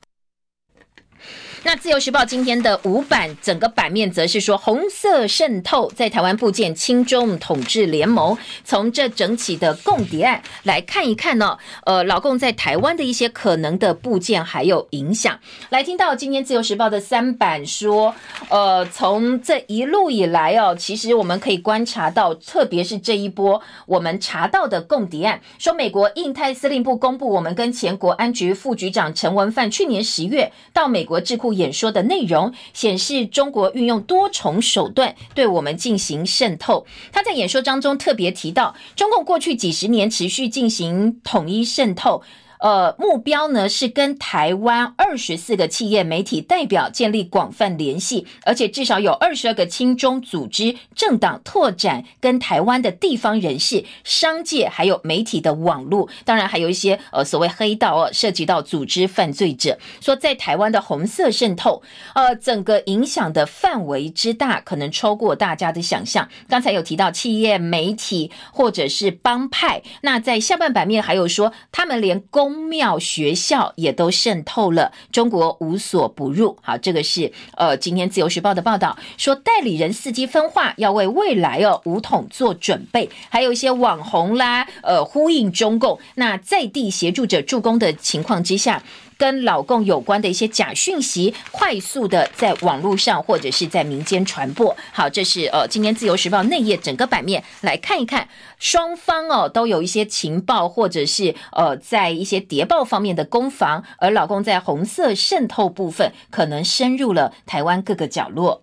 [1.63, 8.37] 那自由时报今天的五版整个版面则是说，红色渗透在台湾部件亲中统治联盟。
[8.63, 15.37] 从这整起的共谍案来看一看呢，呃，老共在台湾的一些可能的部件还有影响。
[15.69, 18.15] 来听到今天自由时报的三版说，
[18.49, 31.56] 呃，从这一路以来哦，其实我们可以观察到，特别是这一波我们查到的共谍案，说美国印太司令部公布，我们跟前国安局副局长陈文范去年十月到美国智库。
[31.57, 36.85] 演说的内容显示，中国运用多重手段对我们进行渗透。
[37.11, 42.21] 他在演说当中特别提到，中共过去几十年持续进行统一渗透。
[42.59, 59.77] 呃，目标呢是跟台湾二十四个企业媒体代表建立广泛联系，而且至少有二十二个亲中组织政党拓展跟台湾的地方人士、商界还有媒体的网络，当然还有一些呃所谓黑道哦，涉及到组织犯罪者。
[59.99, 61.81] 说在台湾的红色渗透，
[62.13, 66.27] 呃，整个影响的范围之大，可能超过大家的想象。
[66.47, 76.57] 刚才有提到企业媒体或者是帮派，那在下半版面还有说他们连公公庙学校也都渗透了，中国无所不入。
[76.61, 83.09] 好，这个是呃，今天自由时报的报道说，代理人伺机分化，要为未来哦武统做准备。
[83.27, 88.81] 还有一些网红啦，呃，呼应中共那在地协助者助攻的情况之下。
[89.17, 94.75] 跟老共有关的一些假讯息，快速的在网络上或者是在民间传播。
[94.91, 108.61] 好，这是呃，今天自由时报内页整个版面来看一看，双方哦都有一些情报或者是呃在一些谍报方面的攻防，而老共在红色渗透部分可能深入了台湾各个角落。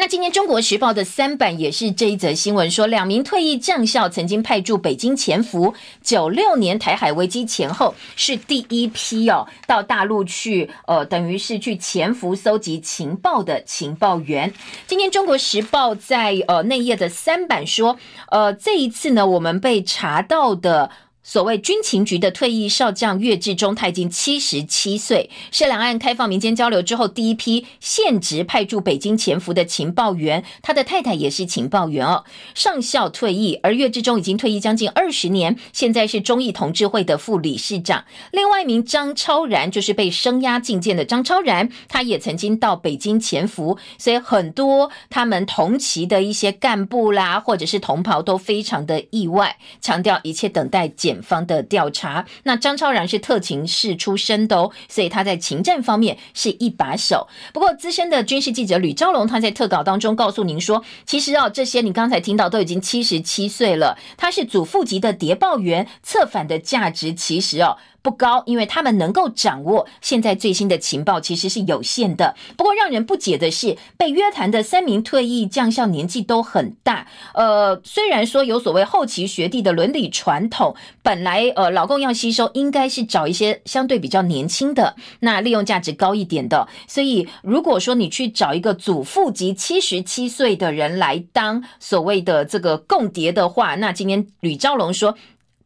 [0.00, 5.74] 那今天《中国时报》的三版也是这一则新闻，说两名退役将校曾经派驻北京潜伏。
[6.02, 14.50] 九六年台海危机前后，是第一批哦到大陆去，呃，等于是去潜伏搜集情报的情报员。
[14.86, 17.98] 今天《中国时报》在呃内页的三版说，
[18.30, 20.90] 呃，这一次呢，我们被查到的。
[21.22, 30.42] 所谓军情局的退役少将岳志忠，他已经七十七岁，是两岸开放民间交流之后第一批现职派驻北京潜伏的情报员。
[30.62, 38.06] 他的太太也是情报员哦，上校退役，而岳志忠已经退役将近二十年，现在是中义同志会的副理事长。
[38.32, 51.09] 另外一名张超然，就是被声押进监的张超然，他也曾经到北京潜伏，所以很多他们同期的一些干部啦，或者是同袍都非常的意外，强调一切等待解。
[51.10, 57.26] 检方的调查，那张超然是特勤室出身的哦，所以他在情战方面是一把手。
[57.52, 67.76] 不过，资深的军事记者吕昭龙他在特稿当中告诉您说，其实哦，这些你刚才听到都已经七十七岁了，他是祖父级的谍报员，策反的价值其实哦。
[68.02, 72.34] 不高，因为他们能够掌握现在最新的情报，其实是有限的。
[72.56, 77.06] 不过让人不解的是，被约谈的三名退役将校年纪都很大。
[77.34, 86.66] 呃，虽然说有所谓后期学弟的伦理传统，本来呃老公要吸收，应该是找一些相对比较年轻的，那利用价值高一点的。
[86.86, 95.16] 所以如果说你去找一个祖父级七十七岁的人来当所谓的这个共谍的话，那今天吕昭龙说。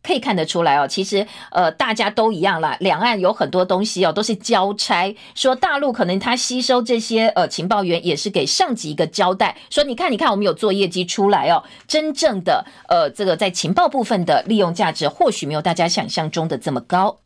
[0.06, 5.16] 可以看得出来哦，其实呃大家都一样啦，两岸有很多东西哦都是交差。
[5.34, 17.18] 说大陆可能他吸收这些呃情报员也是给上级一个交代，说你看你看我们有做业绩出来哦，真正的呃这个在情报部分的利用价值或许没有大家想象中的这么高。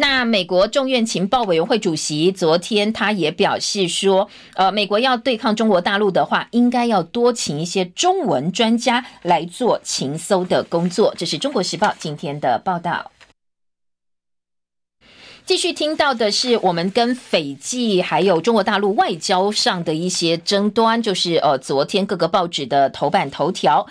[0.00, 11.12] 那美国众院情报委员会主席昨天他也表示说，呃，美国要对抗中国大陆的话，应该要多请一些中文专家来做情搜的工作。
[11.18, 13.10] 这是中国时报今天的报道。
[15.44, 23.86] 继续听到的是我们跟斐济还有中国大陆外交上的一些争端，就是呃，昨天各个报纸的头版头条。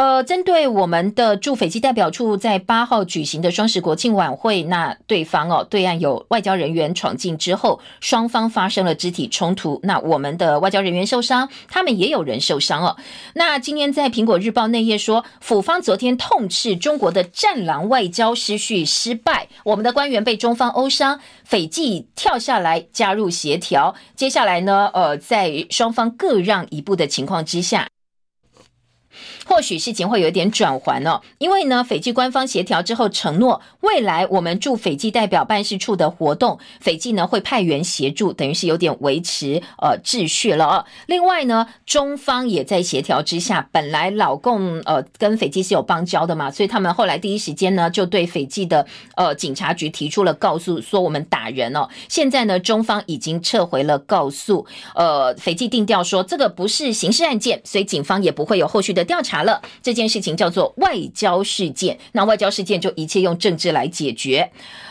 [0.00, 12.96] 呃，针对我们的驻斐济代表处在八号举行的双十国庆晚会，那对方哦，对岸有外交人员闯进之后，双方发生了肢体冲突，那我们的外交人员受伤，他们也有人受伤哦。
[13.34, 27.86] 那今天在苹果日报内页说，府方昨天痛斥中国的战狼外交失序失败，我们的官员被中方殴伤，斐济跳下来加入协调，接下来呢，呃，在双方各让一步的情况之下。
[29.50, 40.84] 或许事情会有一点转环哦，因为呢，斐济官方协调之后承诺，未来我们驻斐济代表办事处的活动，斐济呢会派员协助，等于是有点维持呃秩序了哦。
[41.06, 48.86] 另外呢，中方也在协调之下，本来老共呃跟斐济是有邦交的嘛，所以他们后来第一时间呢就对斐济的
[49.16, 51.88] 呃警察局提出了告诉，说我们打人哦。
[52.08, 59.39] 现在呢，中方已经撤回了告诉，呃，斐济定调说这个不是刑事案件，所以警方也不会有后续的调查。
[59.44, 64.50] 了这件事情叫做外交事件，那外交事件就一切用政治来解决。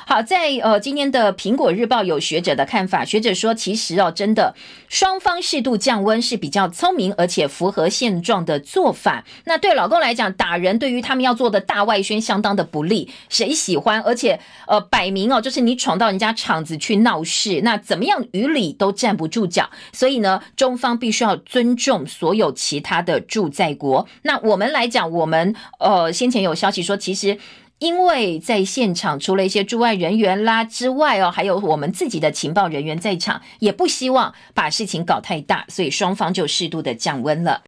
[0.09, 4.55] 好，在呃今天的苹果日报有学者的看法，学者说，其实哦，真的
[4.87, 9.23] 双方适度降温是比较聪明而且符合现状的做法。
[9.43, 14.01] 那对老公来讲，打人对于他们要做的大外宣相当的不利，谁喜欢？
[14.01, 19.69] 而且呃，摆明哦，就是你闯到人家场子去闹事，那怎么样于理都站不住脚。
[19.93, 24.07] 所以呢，中方必须要尊重所有其他的驻在国。
[24.23, 27.37] 那我们来讲，我们呃先前有消息说，其实。
[27.79, 37.61] 因为在现场除了一些驻外人员啦之外哦，还有我们自己的情报人员在场，也不希望把事情搞太大，所以双方就适度的降温了。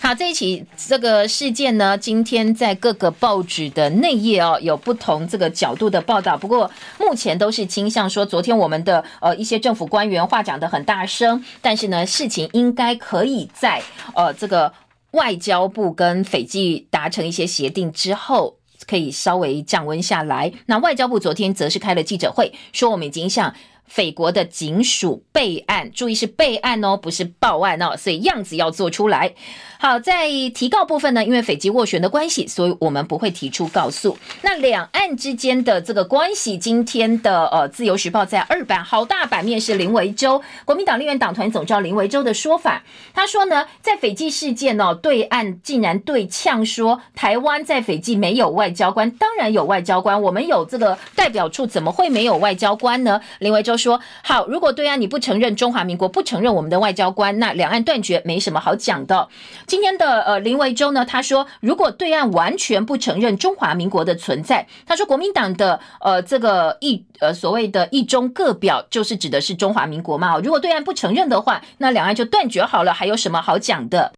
[0.00, 6.36] 好，这一起这个事件呢，今天在各个报纸的内页哦，有不同这个角度的报道。
[6.36, 13.82] 不过目前都是倾向说，昨天我们的呃一些政府官员话讲的很大声，但是呢，事情应该可以在
[14.14, 14.70] 呃这个。
[15.14, 20.52] 外交部跟斐济达成一些协定之后，可以稍微降温下来。
[20.66, 23.54] 那外交部昨天则是开了记者会，说我们已经向
[23.86, 29.34] 斐国的警署备案，注意是备案哦，不是报案哦，所以样子要做出来。
[29.78, 34.16] 好，在提告部分呢，因为斐济斡旋的关系，所以我们不会提出告诉。
[34.42, 42.82] 那两岸之间的这个关系，今天的呃《自由时报》在二版好大版面是林维洲，国民党立院党团总召林维洲的说法。
[43.12, 53.20] 他说呢，在斐济事件呢，对岸竟然对呛说台湾在斐济没有外交官，当然有外交官，我们有这个代表处，怎么会没有外交官呢？
[53.40, 59.28] 林维洲说，好，如果对岸你不承认中华民国，不承认我们的外交官，那两岸断绝没什么好讲的。
[59.66, 70.38] 今天的呃林维洲呢，他说，如果对岸完全不承认中华民国的存在，他说国民党的呃这个一呃所谓的“一中各表”就是指的是中华民国嘛？
[70.38, 74.12] 如果对岸不承认的话，那两岸就断绝好了，还有什么好讲的？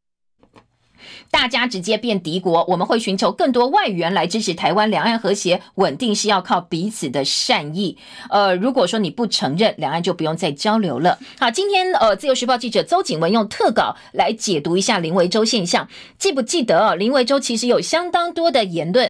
[1.30, 7.96] 大家直接变敌国，我们会寻求更多外援来支持台湾两岸和谐稳定，是要靠彼此的善意。
[8.30, 11.18] 呃，如果说你不承认，两岸就不用再交流了。
[11.38, 15.88] 好，今天呃，自由时报记者邹景文用特稿来解读一下林维洲现象。
[16.18, 19.08] 记不记得林维洲其实有相当多的言论。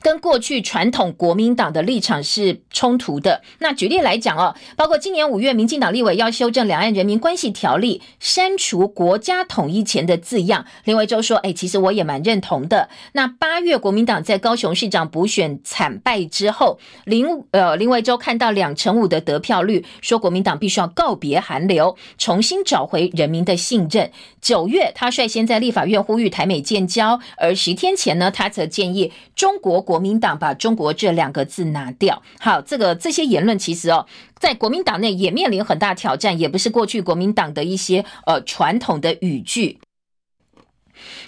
[0.00, 3.42] 跟过去传统国民党的立场是冲突的。
[3.58, 10.64] 那举例来讲哦，包括今年五月，民进党立委要修正《两岸人民关系条例》，删除“国家统一前”的字样。
[10.84, 24.10] 林维洲说：“哎，其实我也蛮认同的。”那八月，国民党在高雄市长补选惨败之后，林呃林维洲看到两成五的得票率，说国民党必须要告别韩流，重新找回人民的信任。
[24.40, 29.84] 九月，他率先在立法院呼吁台美建交，而十天前呢，他则建议中国。
[29.88, 34.04] 国民党把中国这两个字拿掉，好，这个这些言论其实哦，
[34.38, 39.78] 在国民党内也面临很大挑战，也不是过去国民党的一些呃传统的语句，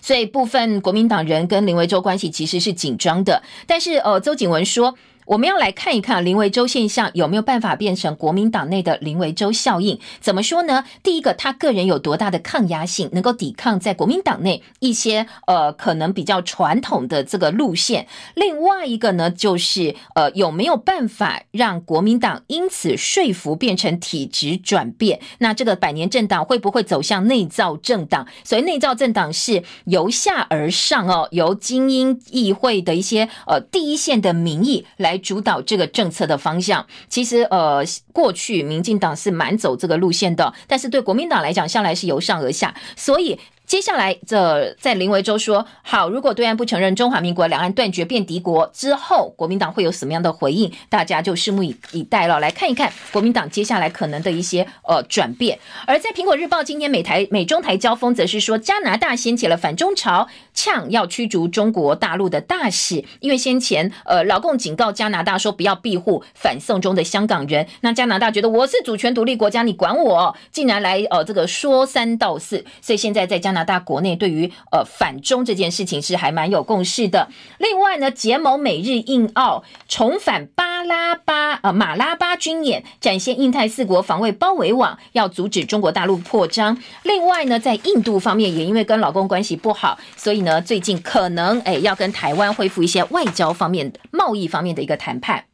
[0.02, 4.94] 所以部分国民党人跟林维洲关系其实是紧张的，但是呃，周景文说。
[5.30, 9.96] 我们要来看一看林维洲现象有没有办法变成国民党内的林维洲效应？
[10.20, 10.84] 怎么说呢？
[11.04, 18.08] 第一个，他个人有多大的抗压性，能够抵抗在国民党内一些呃可能比较传统的这个路线？
[18.34, 25.20] 另外一个呢，就是呃有没有办法让国民党因此说服变成体制转变？
[25.38, 28.26] 那这个百年政党会不会走向内造政党？
[28.42, 35.19] 所以内造政党是由下而上哦，由精英议会的一些呃第一线的民意来。
[35.20, 43.38] 主导这个政策的方向，其实呃，过去民进党是蛮走这个路线的，但是对国民党来讲，向来是由上而下，所以。
[43.66, 50.72] 接下来，这在林维洲说好，如果对岸不承认中华民国，两岸断绝变敌国之后，国民党会有什么样的回应？
[50.88, 52.40] 大家就拭目以以待了。
[52.40, 55.56] 来看一看国民党接下来可能的一些呃转变。
[55.86, 60.26] 而在苹果日报今天美台美中台交锋，则是说加拿大掀起了反中潮，
[60.62, 77.28] 呛要驱逐中国大陆的大使，因为先前呃老共警告加拿大说不要庇护反送中的香港人，那加拿大觉得我是主权独立国家，你管我，竟然来呃这个说三道四，所以现在在加拿大国内对于呃反中这件事情是还蛮有共识的。
[77.56, 86.76] 另外呢，结盟美日印澳重返巴拉巴呃马拉巴军演，展现印太四国防卫包围网，要阻止中国大陆扩张。
[87.04, 95.44] 另外呢，在印度方面也因为跟老公关系不好，所以呢最近可能哎要跟台湾恢复一些外交方面、贸易方面的一个谈判。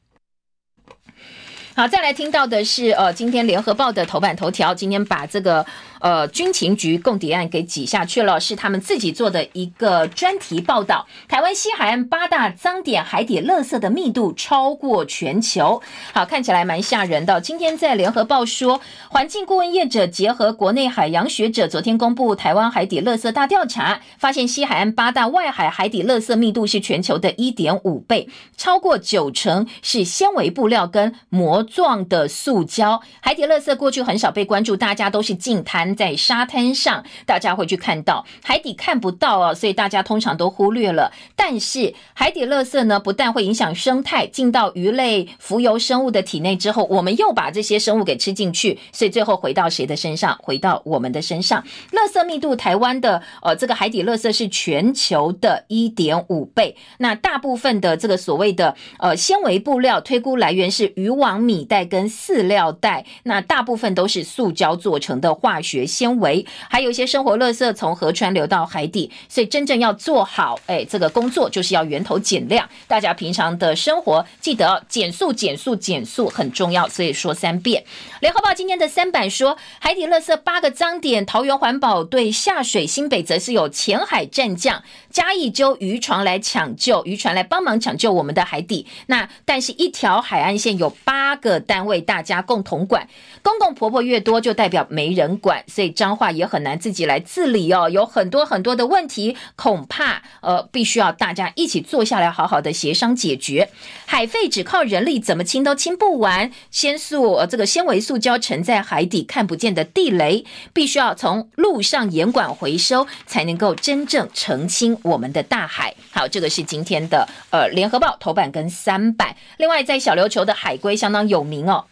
[1.74, 5.66] 好，再来听到的是呃，今天联合报的头版头条，今天把这个。
[6.00, 11.06] 呃，军情局共谍案给挤下去了，是他们自己做的一个专题报道。
[11.28, 15.82] 台湾西海岸八大脏点海底垃圾的密度超过全球，
[16.12, 17.40] 好看起来蛮吓人的。
[17.40, 33.00] 今天在联合报说，环境顾问业者结合国内海洋学者，昨天公布台湾海底垃圾大调查，发现西海岸八大外海海底垃圾密度是全球的一点五倍，超过九成是纤维布料跟膜状的塑胶。
[33.20, 35.95] 海底垃圾过去很少被关注，大家都是净滩。
[35.96, 41.10] 在沙滩上，大家会去看到海底看不到啊，所以大家通常都忽略了。
[41.34, 50.38] 但是海底垃圾呢，不但会影响生态，进到鱼类、浮游生物的体内之后，我们又把这些生物给吃进去，所以最后回到谁的身上？
[50.42, 51.64] 回到我们的身上。
[51.92, 56.76] 垃圾密度，台湾的呃这个海底垃圾是全球的一点五倍。
[56.98, 65.75] 那大部分的这个所谓的呃纤维布料，推估来源是渔网、米袋跟饲料袋，那大部分都是塑胶做成的化学。
[65.76, 72.66] 学纤维，还有一些生活垃圾从河川流到海底，所以真正要做好，哎，这个工作就是要源头减量。
[72.86, 77.84] 大家平常的生活记得减速、减速、减速很重要，所以说三遍。
[78.20, 88.86] 联合报今天的三版说，海底垃圾八个脏点，桃园环保队下水，新北则是有前海战将嘉义揪渔船来抢救，渔船来帮忙抢救我们的海底。
[89.08, 93.06] 那但是一条海岸线有八个单位，大家共同管，
[93.42, 95.62] 公公婆婆越多，就代表没人管。
[95.66, 103.68] 所以彰化也很难自己来治理哦，有很多很多的问题，恐怕呃必须要大家一起坐下来好好的协商解决。
[104.06, 115.94] 海废只靠人力怎么清都清不完，纤塑呃这个纤维塑胶沉在海底看不见的地雷，必须要从陆上严管回收，才能够真正澄清我们的大海。
[116.10, 119.36] 好，这个是今天的呃联合报头版跟三版。
[119.58, 121.84] 另外在小琉球的海龟相当有名哦。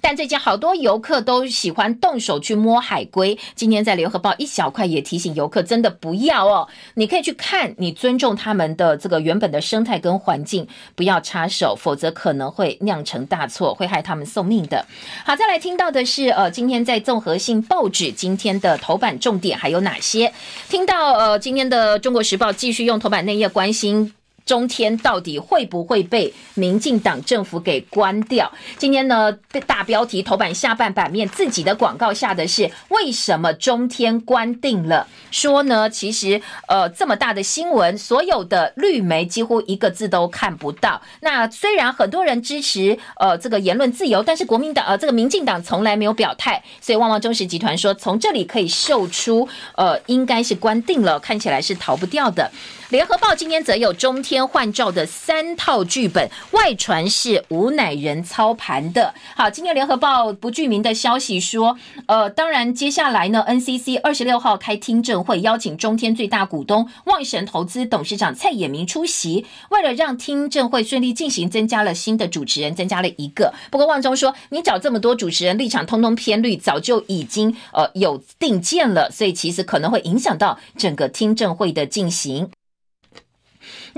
[0.00, 3.38] 但最近好多游客都喜欢动手去摸海龟。
[3.54, 6.68] 今天在联合报一小块也提醒游客，真的不要哦。
[6.94, 14.84] 你可以去看，你尊重他们的这个原本的生态跟环境，不要插手，否则可能会酿成大错，会害他们送命的。
[15.24, 20.32] 好，再来听到的是，呃，今天在综合性报纸今天的头版重点还有哪些？
[20.68, 24.12] 听到呃，今天的中国时报继续用头版内页关心。
[24.46, 28.50] 中天到底会不会被民进党政府给关掉？
[28.78, 29.30] 今天呢，
[29.66, 35.08] 大标题头版下半版面自己的广告下的是为什么中天关定了？
[35.32, 41.02] 说呢，其实呃这么大的新闻，所有的绿媒几乎一个字都看不到。
[41.20, 52.48] 那虽然很多人支持呃这个言论自由，但是国民党呃这个民进党从来没有表态，所以旺旺中实集团说从这里可以秀出呃应该是关定了，看起来是逃不掉的。
[52.90, 59.12] 联合报今天则有中天换照的三套剧本，外传是吴乃仁操盘的。
[59.34, 61.76] 好，今天联合报不具名的消息说，
[62.06, 69.44] 呃，当然接下来呢，NCC 二十六号开听证会，邀请中天最大股东旺神投资董事长蔡衍明出席。
[69.70, 73.52] 为了让听证会顺利进行，增加了新的主持人，增加了一个。
[73.68, 82.48] 不过旺中说，你找这么多主持人，立场通通偏绿，早就已经呃有定见了，所以其实可能会影响到整个听证会的进行。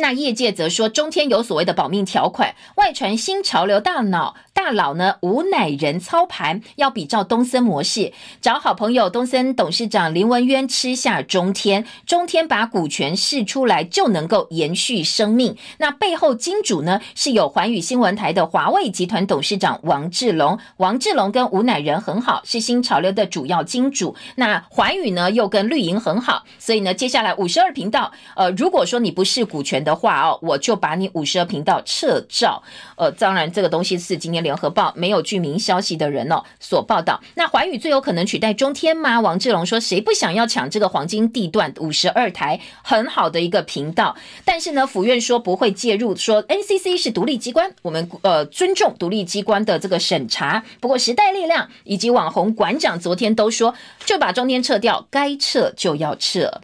[0.00, 15.56] 那业界则说，中天有所谓的保命条款，外传新潮流大脑大佬呢吴乃仁操盘，要比照东森模式，找好朋友东森董事长林文渊吃下中天，中天把股权释出来就能够延续生命。
[15.78, 24.16] 那背后金主呢是有环宇新闻台的华为集团董事长王志龙，王志龙跟吴乃仁很好，是新潮流的主要金主。
[24.34, 32.60] 那环宇呢又跟绿营很好，所以呢接下来五十二频道，呃，如果说你不是股权的话哦，我就把你五十二频道撤照。
[32.96, 37.20] 呃，当然这个东西是今天联合报没有具名消息的人哦所报道。
[37.34, 39.20] 那华宇最有可能取代中天吗？
[39.20, 44.16] 王志龙说，谁不想要抢这个黄金地段五十二台很好的一个频道？
[44.46, 50.64] 但是呢，府院说不会介入，说 NCC 是独立机关，我们呃尊重独立机关的这个审查。
[50.80, 53.74] 不过时代力量以及网红馆长昨天都说，
[54.06, 56.62] 就把中天撤掉，该撤就要撤。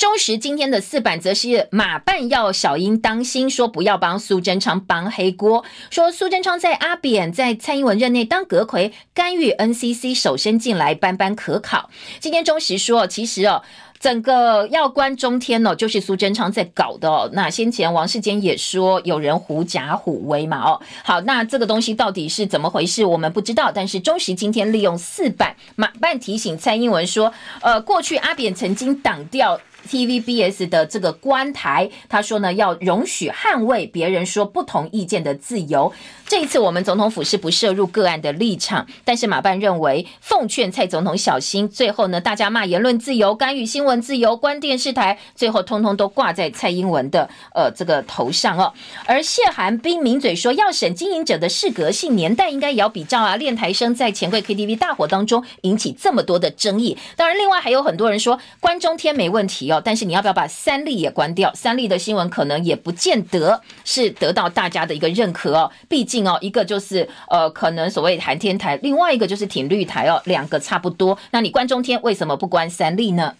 [0.00, 11.90] 中时今天的四版则是马办要小英当心，说不要帮苏贞昌帮黑锅，说苏贞昌在阿扁在蔡英文任内当阁魁，干预 NCC 手伸进来，班班可考。
[12.18, 13.62] 今天中时说，其实哦。
[14.00, 17.28] 整个要关中天哦，就是苏贞昌在搞的哦。
[17.34, 20.80] 那先前王世坚也说有人狐假虎威嘛哦。
[21.04, 23.70] 好，那这个东西到底是怎么回事，我们不知道。
[23.70, 27.30] 但是中时今天利用四版马办提醒蔡英文说，
[27.60, 29.60] 呃，过去阿扁曾经挡掉。
[29.88, 35.92] TVBS 的这个官台，他说呢，要容许捍卫别人说不同意见的自由。
[36.26, 41.68] 这一次，我们总统府是不涉入个案的立场，但是马办认为，奉劝蔡总统小心。
[41.68, 48.72] 最后呢，大家骂言论自由、干预新闻自由、关电视台，最后通通都挂在蔡英文的呃这个头上哦。
[49.06, 53.34] 而谢寒冰抿嘴说，要审经营者的适格性年代，应该也要比照啊。
[53.34, 59.69] 练台生在钱柜 KTV 大火当中引起这么多的争议，当然，另外还有很多人说关中天没问题。
[59.78, 61.52] 但是你要不要把三立也关掉？
[61.52, 65.70] 三立的新闻可能也不见得是得到大家的一个认可哦。
[65.86, 71.18] 毕竟哦，一个就是呃，可能所谓寒天台，另外一个就是挺绿台哦，两个差不多。
[71.32, 73.34] 那你关中天为什么不关三立呢？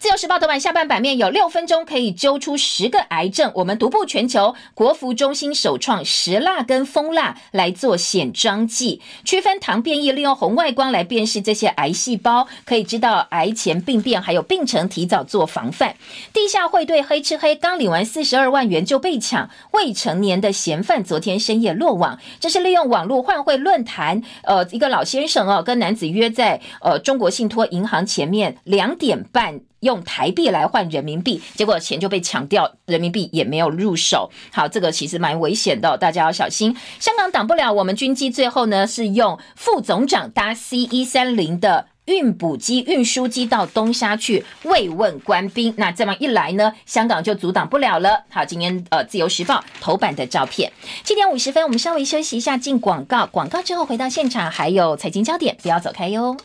[0.00, 15.94] 自由时报头版下半版面有六分钟可以揪出十个癌症，我们独步全球，国服中心首创石蜡跟蜂蜡来做显彰剂，区分糖变异，利用红外光来辨识这些癌细胞，可以知道癌前病变还有病程，提早做防范。
[16.32, 29.60] 地下汇兑黑吃黑，刚领完四十二万元就被抢，未成年的嫌犯昨天深夜落网，这是利用网络换汇论坛，呃，一个老先生哦，跟男子约在呃中国信托银行前面两点半。
[29.84, 34.30] 用台币来换人民币，结果钱就被抢掉，人民币也没有入手。
[34.50, 36.74] 好，这个其实蛮危险的，大家要小心。
[36.98, 45.74] 香港挡不了我们军机，最后呢是用副总长搭 C 一三零的运补机、运输机到东沙去慰问官兵。
[45.76, 48.24] 那这么一来呢，香港就阻挡不了了。
[48.30, 50.72] 好，今天呃自由时报头版的照片。
[51.02, 53.26] 七点五十分，我们稍微休息一下，进广告。
[53.26, 56.36] 广告之后回到现场，还有财经焦点，不要走开哟。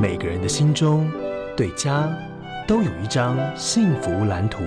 [0.00, 1.10] 每个人的心中。
[1.58, 2.08] 对家
[2.68, 4.62] 都有一张幸福蓝图。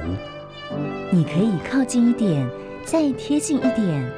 [1.09, 2.45] 你可以靠近一点，
[2.83, 4.11] 再贴近一点。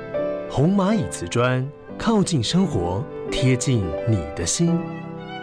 [0.49, 1.63] 红蚂蚁瓷砖，
[1.99, 4.76] 靠近生活，贴近你的心。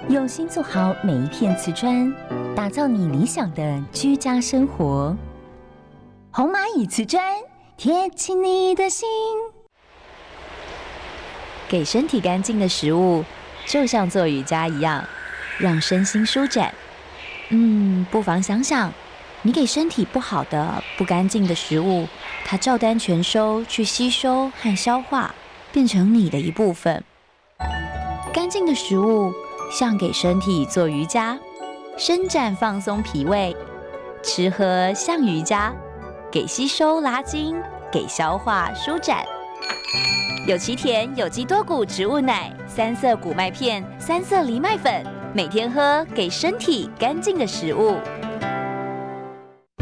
[0.09, 2.13] 用心做好每一片瓷砖，
[2.57, 5.17] 打造你理想的居家生活。
[6.33, 7.23] 红蚂蚁瓷砖，
[7.77, 9.09] 贴近你的心。
[11.69, 13.25] 给身体干净的食物，
[13.67, 15.05] 就像做瑜伽一样，
[15.61, 16.75] 让身心舒展。
[17.51, 18.93] 嗯，不妨想想，
[19.43, 22.07] 你给身体不好的、不干净的食物，
[22.45, 25.35] 它照单全收去吸收和消化，
[25.73, 27.03] 变成你的一部分。
[28.33, 29.33] 干净的食物
[29.73, 31.37] 像给身体做瑜伽，
[31.99, 33.53] 伸展放松脾胃；
[34.23, 35.73] 吃喝像瑜伽，
[36.31, 37.57] 给吸收拉筋，
[37.91, 39.25] 给消化舒展。
[40.47, 45.20] 有奇田有机多谷植物奶、三色谷麦片、三色藜麦粉。
[45.33, 47.99] 每天喝给身体干净的食物。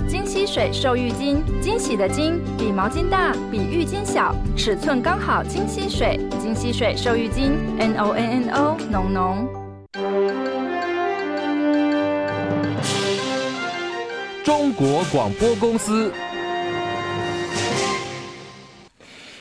[0.07, 5.43] 金溪水瘦浴巾，惊喜的惊比毛巾大，比浴巾小，尺寸刚好。
[5.43, 9.49] 金溪水，金溪水瘦浴巾，N O N N O，浓浓。
[14.45, 16.13] 中国广播公司。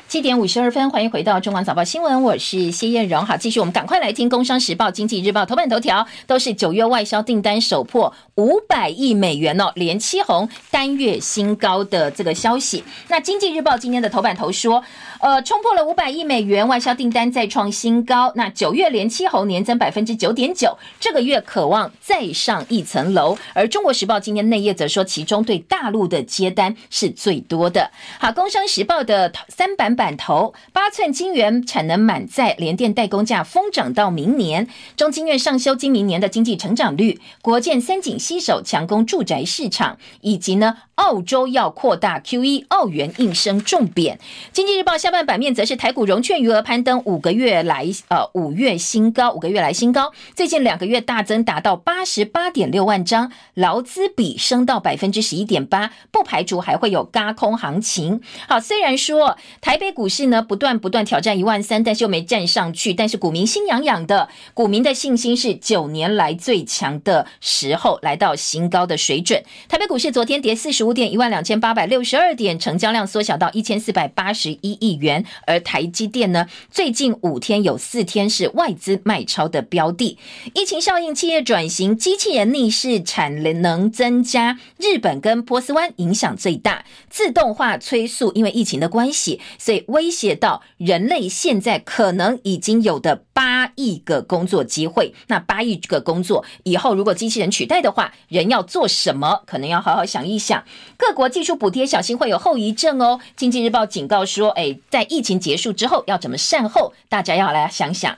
[0.08, 3.26] 七点五十二分，欢迎回到中广早报新闻，我是谢燕荣。
[3.26, 12.86] 好，继续我们赶快来听《工商时报》《经济日报》头版头条，都是九月外销订单首破五百亿美元哦，连七红单月新高的这个消息。
[13.10, 14.82] 那《经济日报》今天的头版头说。
[15.20, 18.32] 呃，冲破了五百亿美元外销订单，再创新高。
[18.36, 23.36] 那九月连七红年增百分之九点九，这个月渴望再上一层楼。
[23.55, 27.89] 而中国时报今天内页则说，其中对大陆的接单是最多的。
[28.20, 34.70] 好，工商时报的三版板头，八寸晶圆产能满载，联电代工价疯涨到明年。
[34.95, 44.20] 中金院上修今明年的经济成长率，国建三井西首强攻住宅市场，以及呢澳洲要扩大 QE，澳元应声重贬。
[44.52, 58.20] 经济日报下半版面则是台股融券余额攀登五个月来呃五月新高，五个月来新高，最近两个月大增达到八十八点六万张，劳资比升到百分之十一点八，不排除还会有嘎空行情。
[58.48, 69.43] 好，虽然说台北股市呢不断不断挑战一万三，但是又没站上去，但是股民心痒痒的，股民的信心是九年来最强的时候，来到新高的水准。
[69.70, 75.25] 台北股市昨天跌四十五点，一万两千八百六十二点，成交量缩小到一千四百八十一亿元。
[75.45, 80.17] 而台积电呢，最近五天有四天是外资卖超的标的。
[80.53, 86.85] 疫情效应，企业转型，机器人逆势产能增加，日本跟波斯湾影响最大。
[87.09, 95.13] 自动化催速，因为疫情的关系，所以威胁到人类现在可能已经有的八亿个工作机会。
[95.27, 99.43] 那八亿个工作以后，如果机器人取代的话，人要做什么？
[99.45, 100.63] 可能要好好想一想。
[100.97, 103.19] 各国技术补贴小心会有后遗症哦。
[103.36, 106.93] 经济日报警告说，哎，在疫情结束之后要怎么善后？
[107.07, 108.17] 大家要来想想。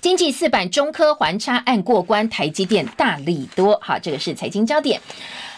[0.00, 3.78] 经济四版中科环差案过关，台积电大利多。
[3.82, 5.00] 好，这个是财经焦点。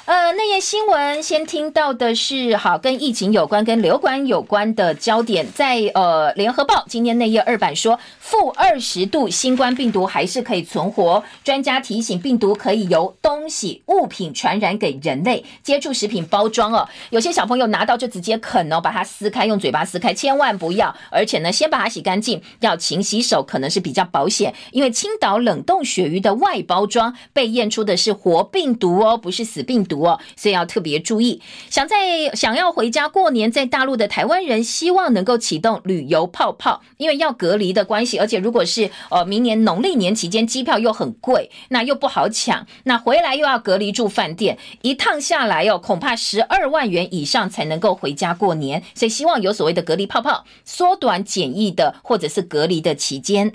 [0.04, 11.22] 呃，那页新闻先听到的是，好，跟疫情有关、跟流感有关的焦点，在呃联合报今天内页二版说，负二十度新冠病毒还是可以存活。
[11.44, 16.88] 专家提醒，病毒可以由东西物品传染给人类，接触食品包装哦。
[17.10, 20.92] 有些小朋友拿到就直接啃哦，把它撕开，用嘴巴撕开，千万不要。
[21.10, 24.52] 而且呢，先把它洗干净，要勤洗手，可能是比较保险。
[24.72, 29.91] 因为青岛冷冻鳕鱼的外包装被验出的是活病毒哦，不是死病毒。
[29.92, 31.42] 毒哦，所以要特别注意。
[31.68, 48.82] 想在想要回家过年，在大陆的台湾人希望能够启动旅游泡泡，因为要隔离的关系，而且如果是呃明年农历年期间机票又很贵，那又不好抢，那回来又要隔离住饭店，一趟下来哦，恐怕十二万元以上才能够回家过年。
[48.94, 53.52] 所以希望有所谓的隔离泡泡，缩短检疫的或者是隔离的期间。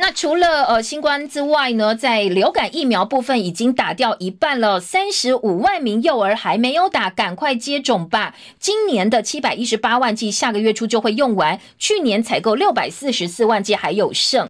[0.00, 8.36] 那除了呃新冠之外呢，在流感疫苗部分已经打掉一半了，三十五万名幼儿还没有打，赶快接种吧！
[8.60, 11.58] 今年的七百一十八万剂，下个月初就会用完。
[11.78, 14.48] 去年采购六百四十四万剂还有剩，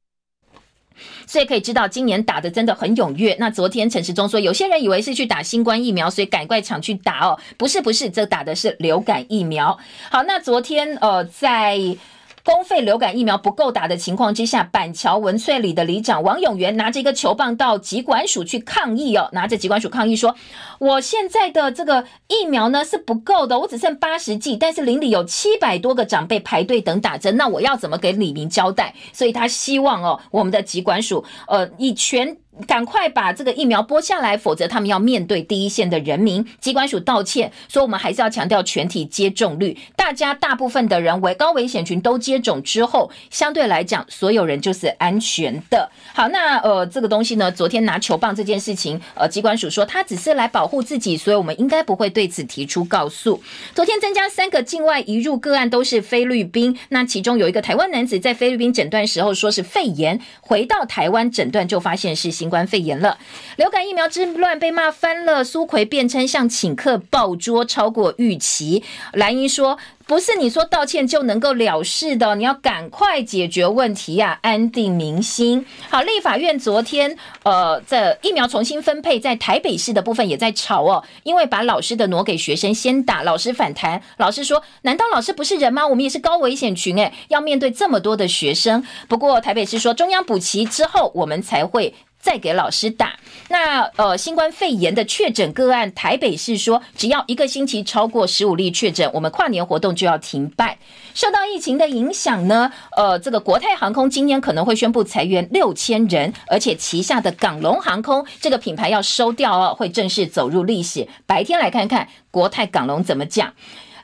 [1.26, 3.34] 所以可以知道今年打的真的很踊跃。
[3.40, 9.78] 那昨天陈时中说，有些人以为是去打新冠疫苗，所以赶快抢去打哦，不是不是，这打的是流感疫苗。
[10.10, 11.96] 好，那昨天呃在。
[12.44, 20.34] 公费流感疫苗不够打的情况之下，板桥文翠里的里长王永元拿着一个球棒到疾管署去抗议哦，拿着疾管署抗议说
[20.78, 28.94] ：“我现在的这个疫苗呢是不够的，我只剩八十剂，但是邻里有七百多个长辈排队等打针，那我要怎么给李明交代？
[29.12, 32.36] 所以他希望哦，我们的疾管署呃以全。”
[32.66, 36.44] 赶快把这个疫苗拨下来，否则他们要面对第一线的人民。
[36.60, 39.76] 机关署道歉说，我们还是要强调全体接种率。
[39.94, 45.88] 大家大部分的人为高危险群都接种之后，相对来讲，所有人就是安全的。
[46.12, 53.40] 好，那呃，这个东西呢，昨天拿球棒这件事情，呃，机关署说他只是来保护自己，所以我们应该不会对此提出告诉。
[53.72, 56.76] 昨天增加三个境外移入个案，都是菲律宾。
[56.88, 62.47] 那其中有一个台湾男子在菲律宾诊断时候说是肺炎，回到台湾诊断就发现是新。
[62.48, 63.18] 新冠肺炎了，
[63.56, 65.44] 流感疫苗之乱被骂翻了。
[65.44, 68.82] 苏奎辩称向请客爆桌超过预期。
[69.12, 69.78] 蓝英说
[70.08, 84.00] ：“不是你说道歉就能够了事的，你要赶快解决问题呀，安定民心。”好，立法院昨天呃，这疫苗重新分配在台北市的部分也在吵哦，因为把老师的挪给学生先打，老师反弹。
[84.16, 85.86] 老师说：“难道老师不是人吗？
[85.86, 91.94] 我们也是高危险群诶，要面对这么多的学生。”不过台北市说，中央补齐之后，我们才会。
[92.28, 93.18] 再给老师打。
[93.48, 100.76] 那呃，新冠肺炎的确诊个案，台北市说，只要一个星期超过十五例确诊，我们跨年活动就要停办。
[101.14, 111.08] 受到疫情的影响呢，呃，这个国泰航空今年可能会宣布裁员六千人，而且旗下的港龙航空这个品牌要收掉哦，会正式走入历史。
[111.24, 113.54] 白天来看看国泰港龙怎么讲。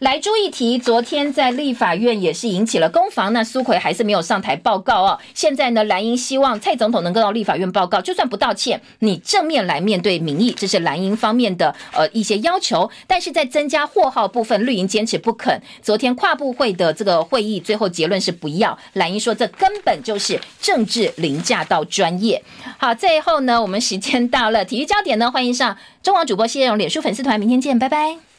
[0.01, 3.33] 来注意题，昨天在立法院也是引起了攻防。
[3.33, 5.19] 那苏奎还是没有上台报告哦。
[5.35, 12.91] 现在呢，蓝营希望蔡总统能够到立法院报告，就算不道歉，你正面来面对民意，这是蓝营方面的呃一些要求。
[13.07, 15.61] 但是在增加货号部分，绿营坚持不肯。
[15.81, 18.77] 昨天跨部会的这个会议，最后结论是不要。
[18.95, 22.43] 蓝营说这根本就是政治凌驾到专业。
[22.77, 28.34] 好，最后呢，我们时间到了，体育焦点呢，欢迎上中网主播谢荣脸书粉丝团，明天见，拜拜。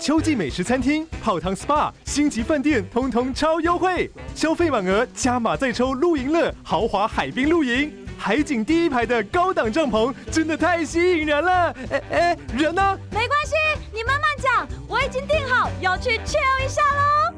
[0.00, 7.92] 秋季美食餐厅、泡汤 SPA、星级饭店，通通超优惠，消费满额加码再抽露营乐豪华海滨露营。
[8.16, 11.74] 海景第一排的高档帐篷真的太吸引人了。
[11.90, 12.98] 哎哎，人呢？
[13.10, 13.54] 没关系，
[13.92, 17.34] 你慢慢讲，我已经订好要去 chill 一下喽。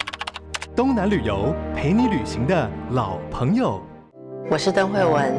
[0.77, 3.83] 东南旅游陪你旅行的老朋友，
[4.49, 5.35] 我是邓慧文。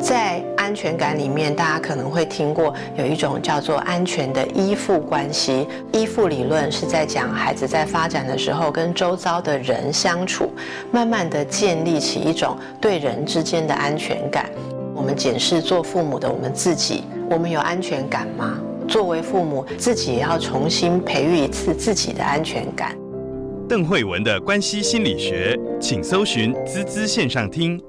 [0.00, 0.37] 在
[0.68, 5.66] 安全感里面，大家可能会听过有一种叫做安全的依附关系。
[5.94, 10.50] 依附理论是在讲孩子在发展的时候跟周遭的人相处，
[10.92, 14.44] 慢慢的建立起一种对人之间的安全感。
[14.94, 18.58] 我们检视做父母的我们自己，我们有安全感吗？
[18.86, 22.94] 作为父母，自己也要重新培育一次自己的安全感。
[23.66, 27.80] 邓慧文的关系心理学，请搜寻滋滋线上听。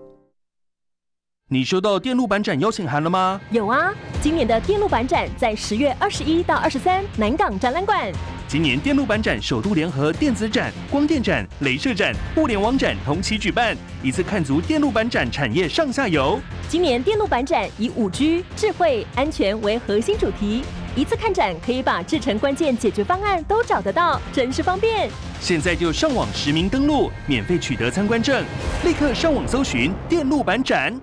[1.51, 3.41] 你收到电路板展邀请函了吗？
[3.49, 3.91] 有啊，
[4.21, 8.07] 今年的电路板展在十月二十一到二十三南港展览馆。
[8.47, 16.39] 今年电路板展首度联合电子展、光电展、镭射展、互联网展同期举办，一次看足电路板展产业上下游。
[16.67, 20.63] 今年电路板展以五 G、智慧、安全为核心主题，
[20.95, 25.09] 一次看展可以把制成关键解决方案都找得到，真是方便。
[25.41, 28.45] 现在就上网实名登录，免费取得参观证，
[28.85, 30.95] 立刻上网搜寻电路板展。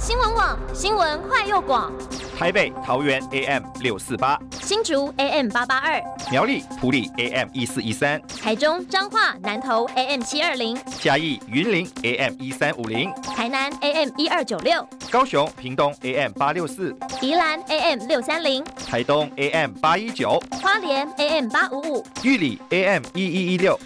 [0.00, 1.92] 新闻网新闻快又广，
[2.38, 18.06] 台北桃园 AM 六四八，新竹 AM 八八二，苗栗埔里 AM 一四一三，台中彰化南投 AM 七二零，嘉义云林 AM 一三五零，台南 AM 一二九六，高雄屏东 AM 八六四，宜兰 AM
[18.06, 23.78] 六三零，台东 AM 八一九，花莲 AM 八五五，玉里 AM 一一一六，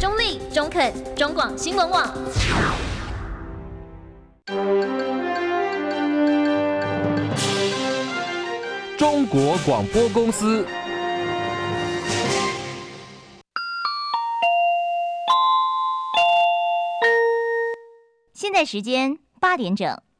[0.00, 2.08] 中立中肯中广新闻网。
[8.98, 10.66] 中国广播公司。
[18.32, 20.11] 现在时间八点整。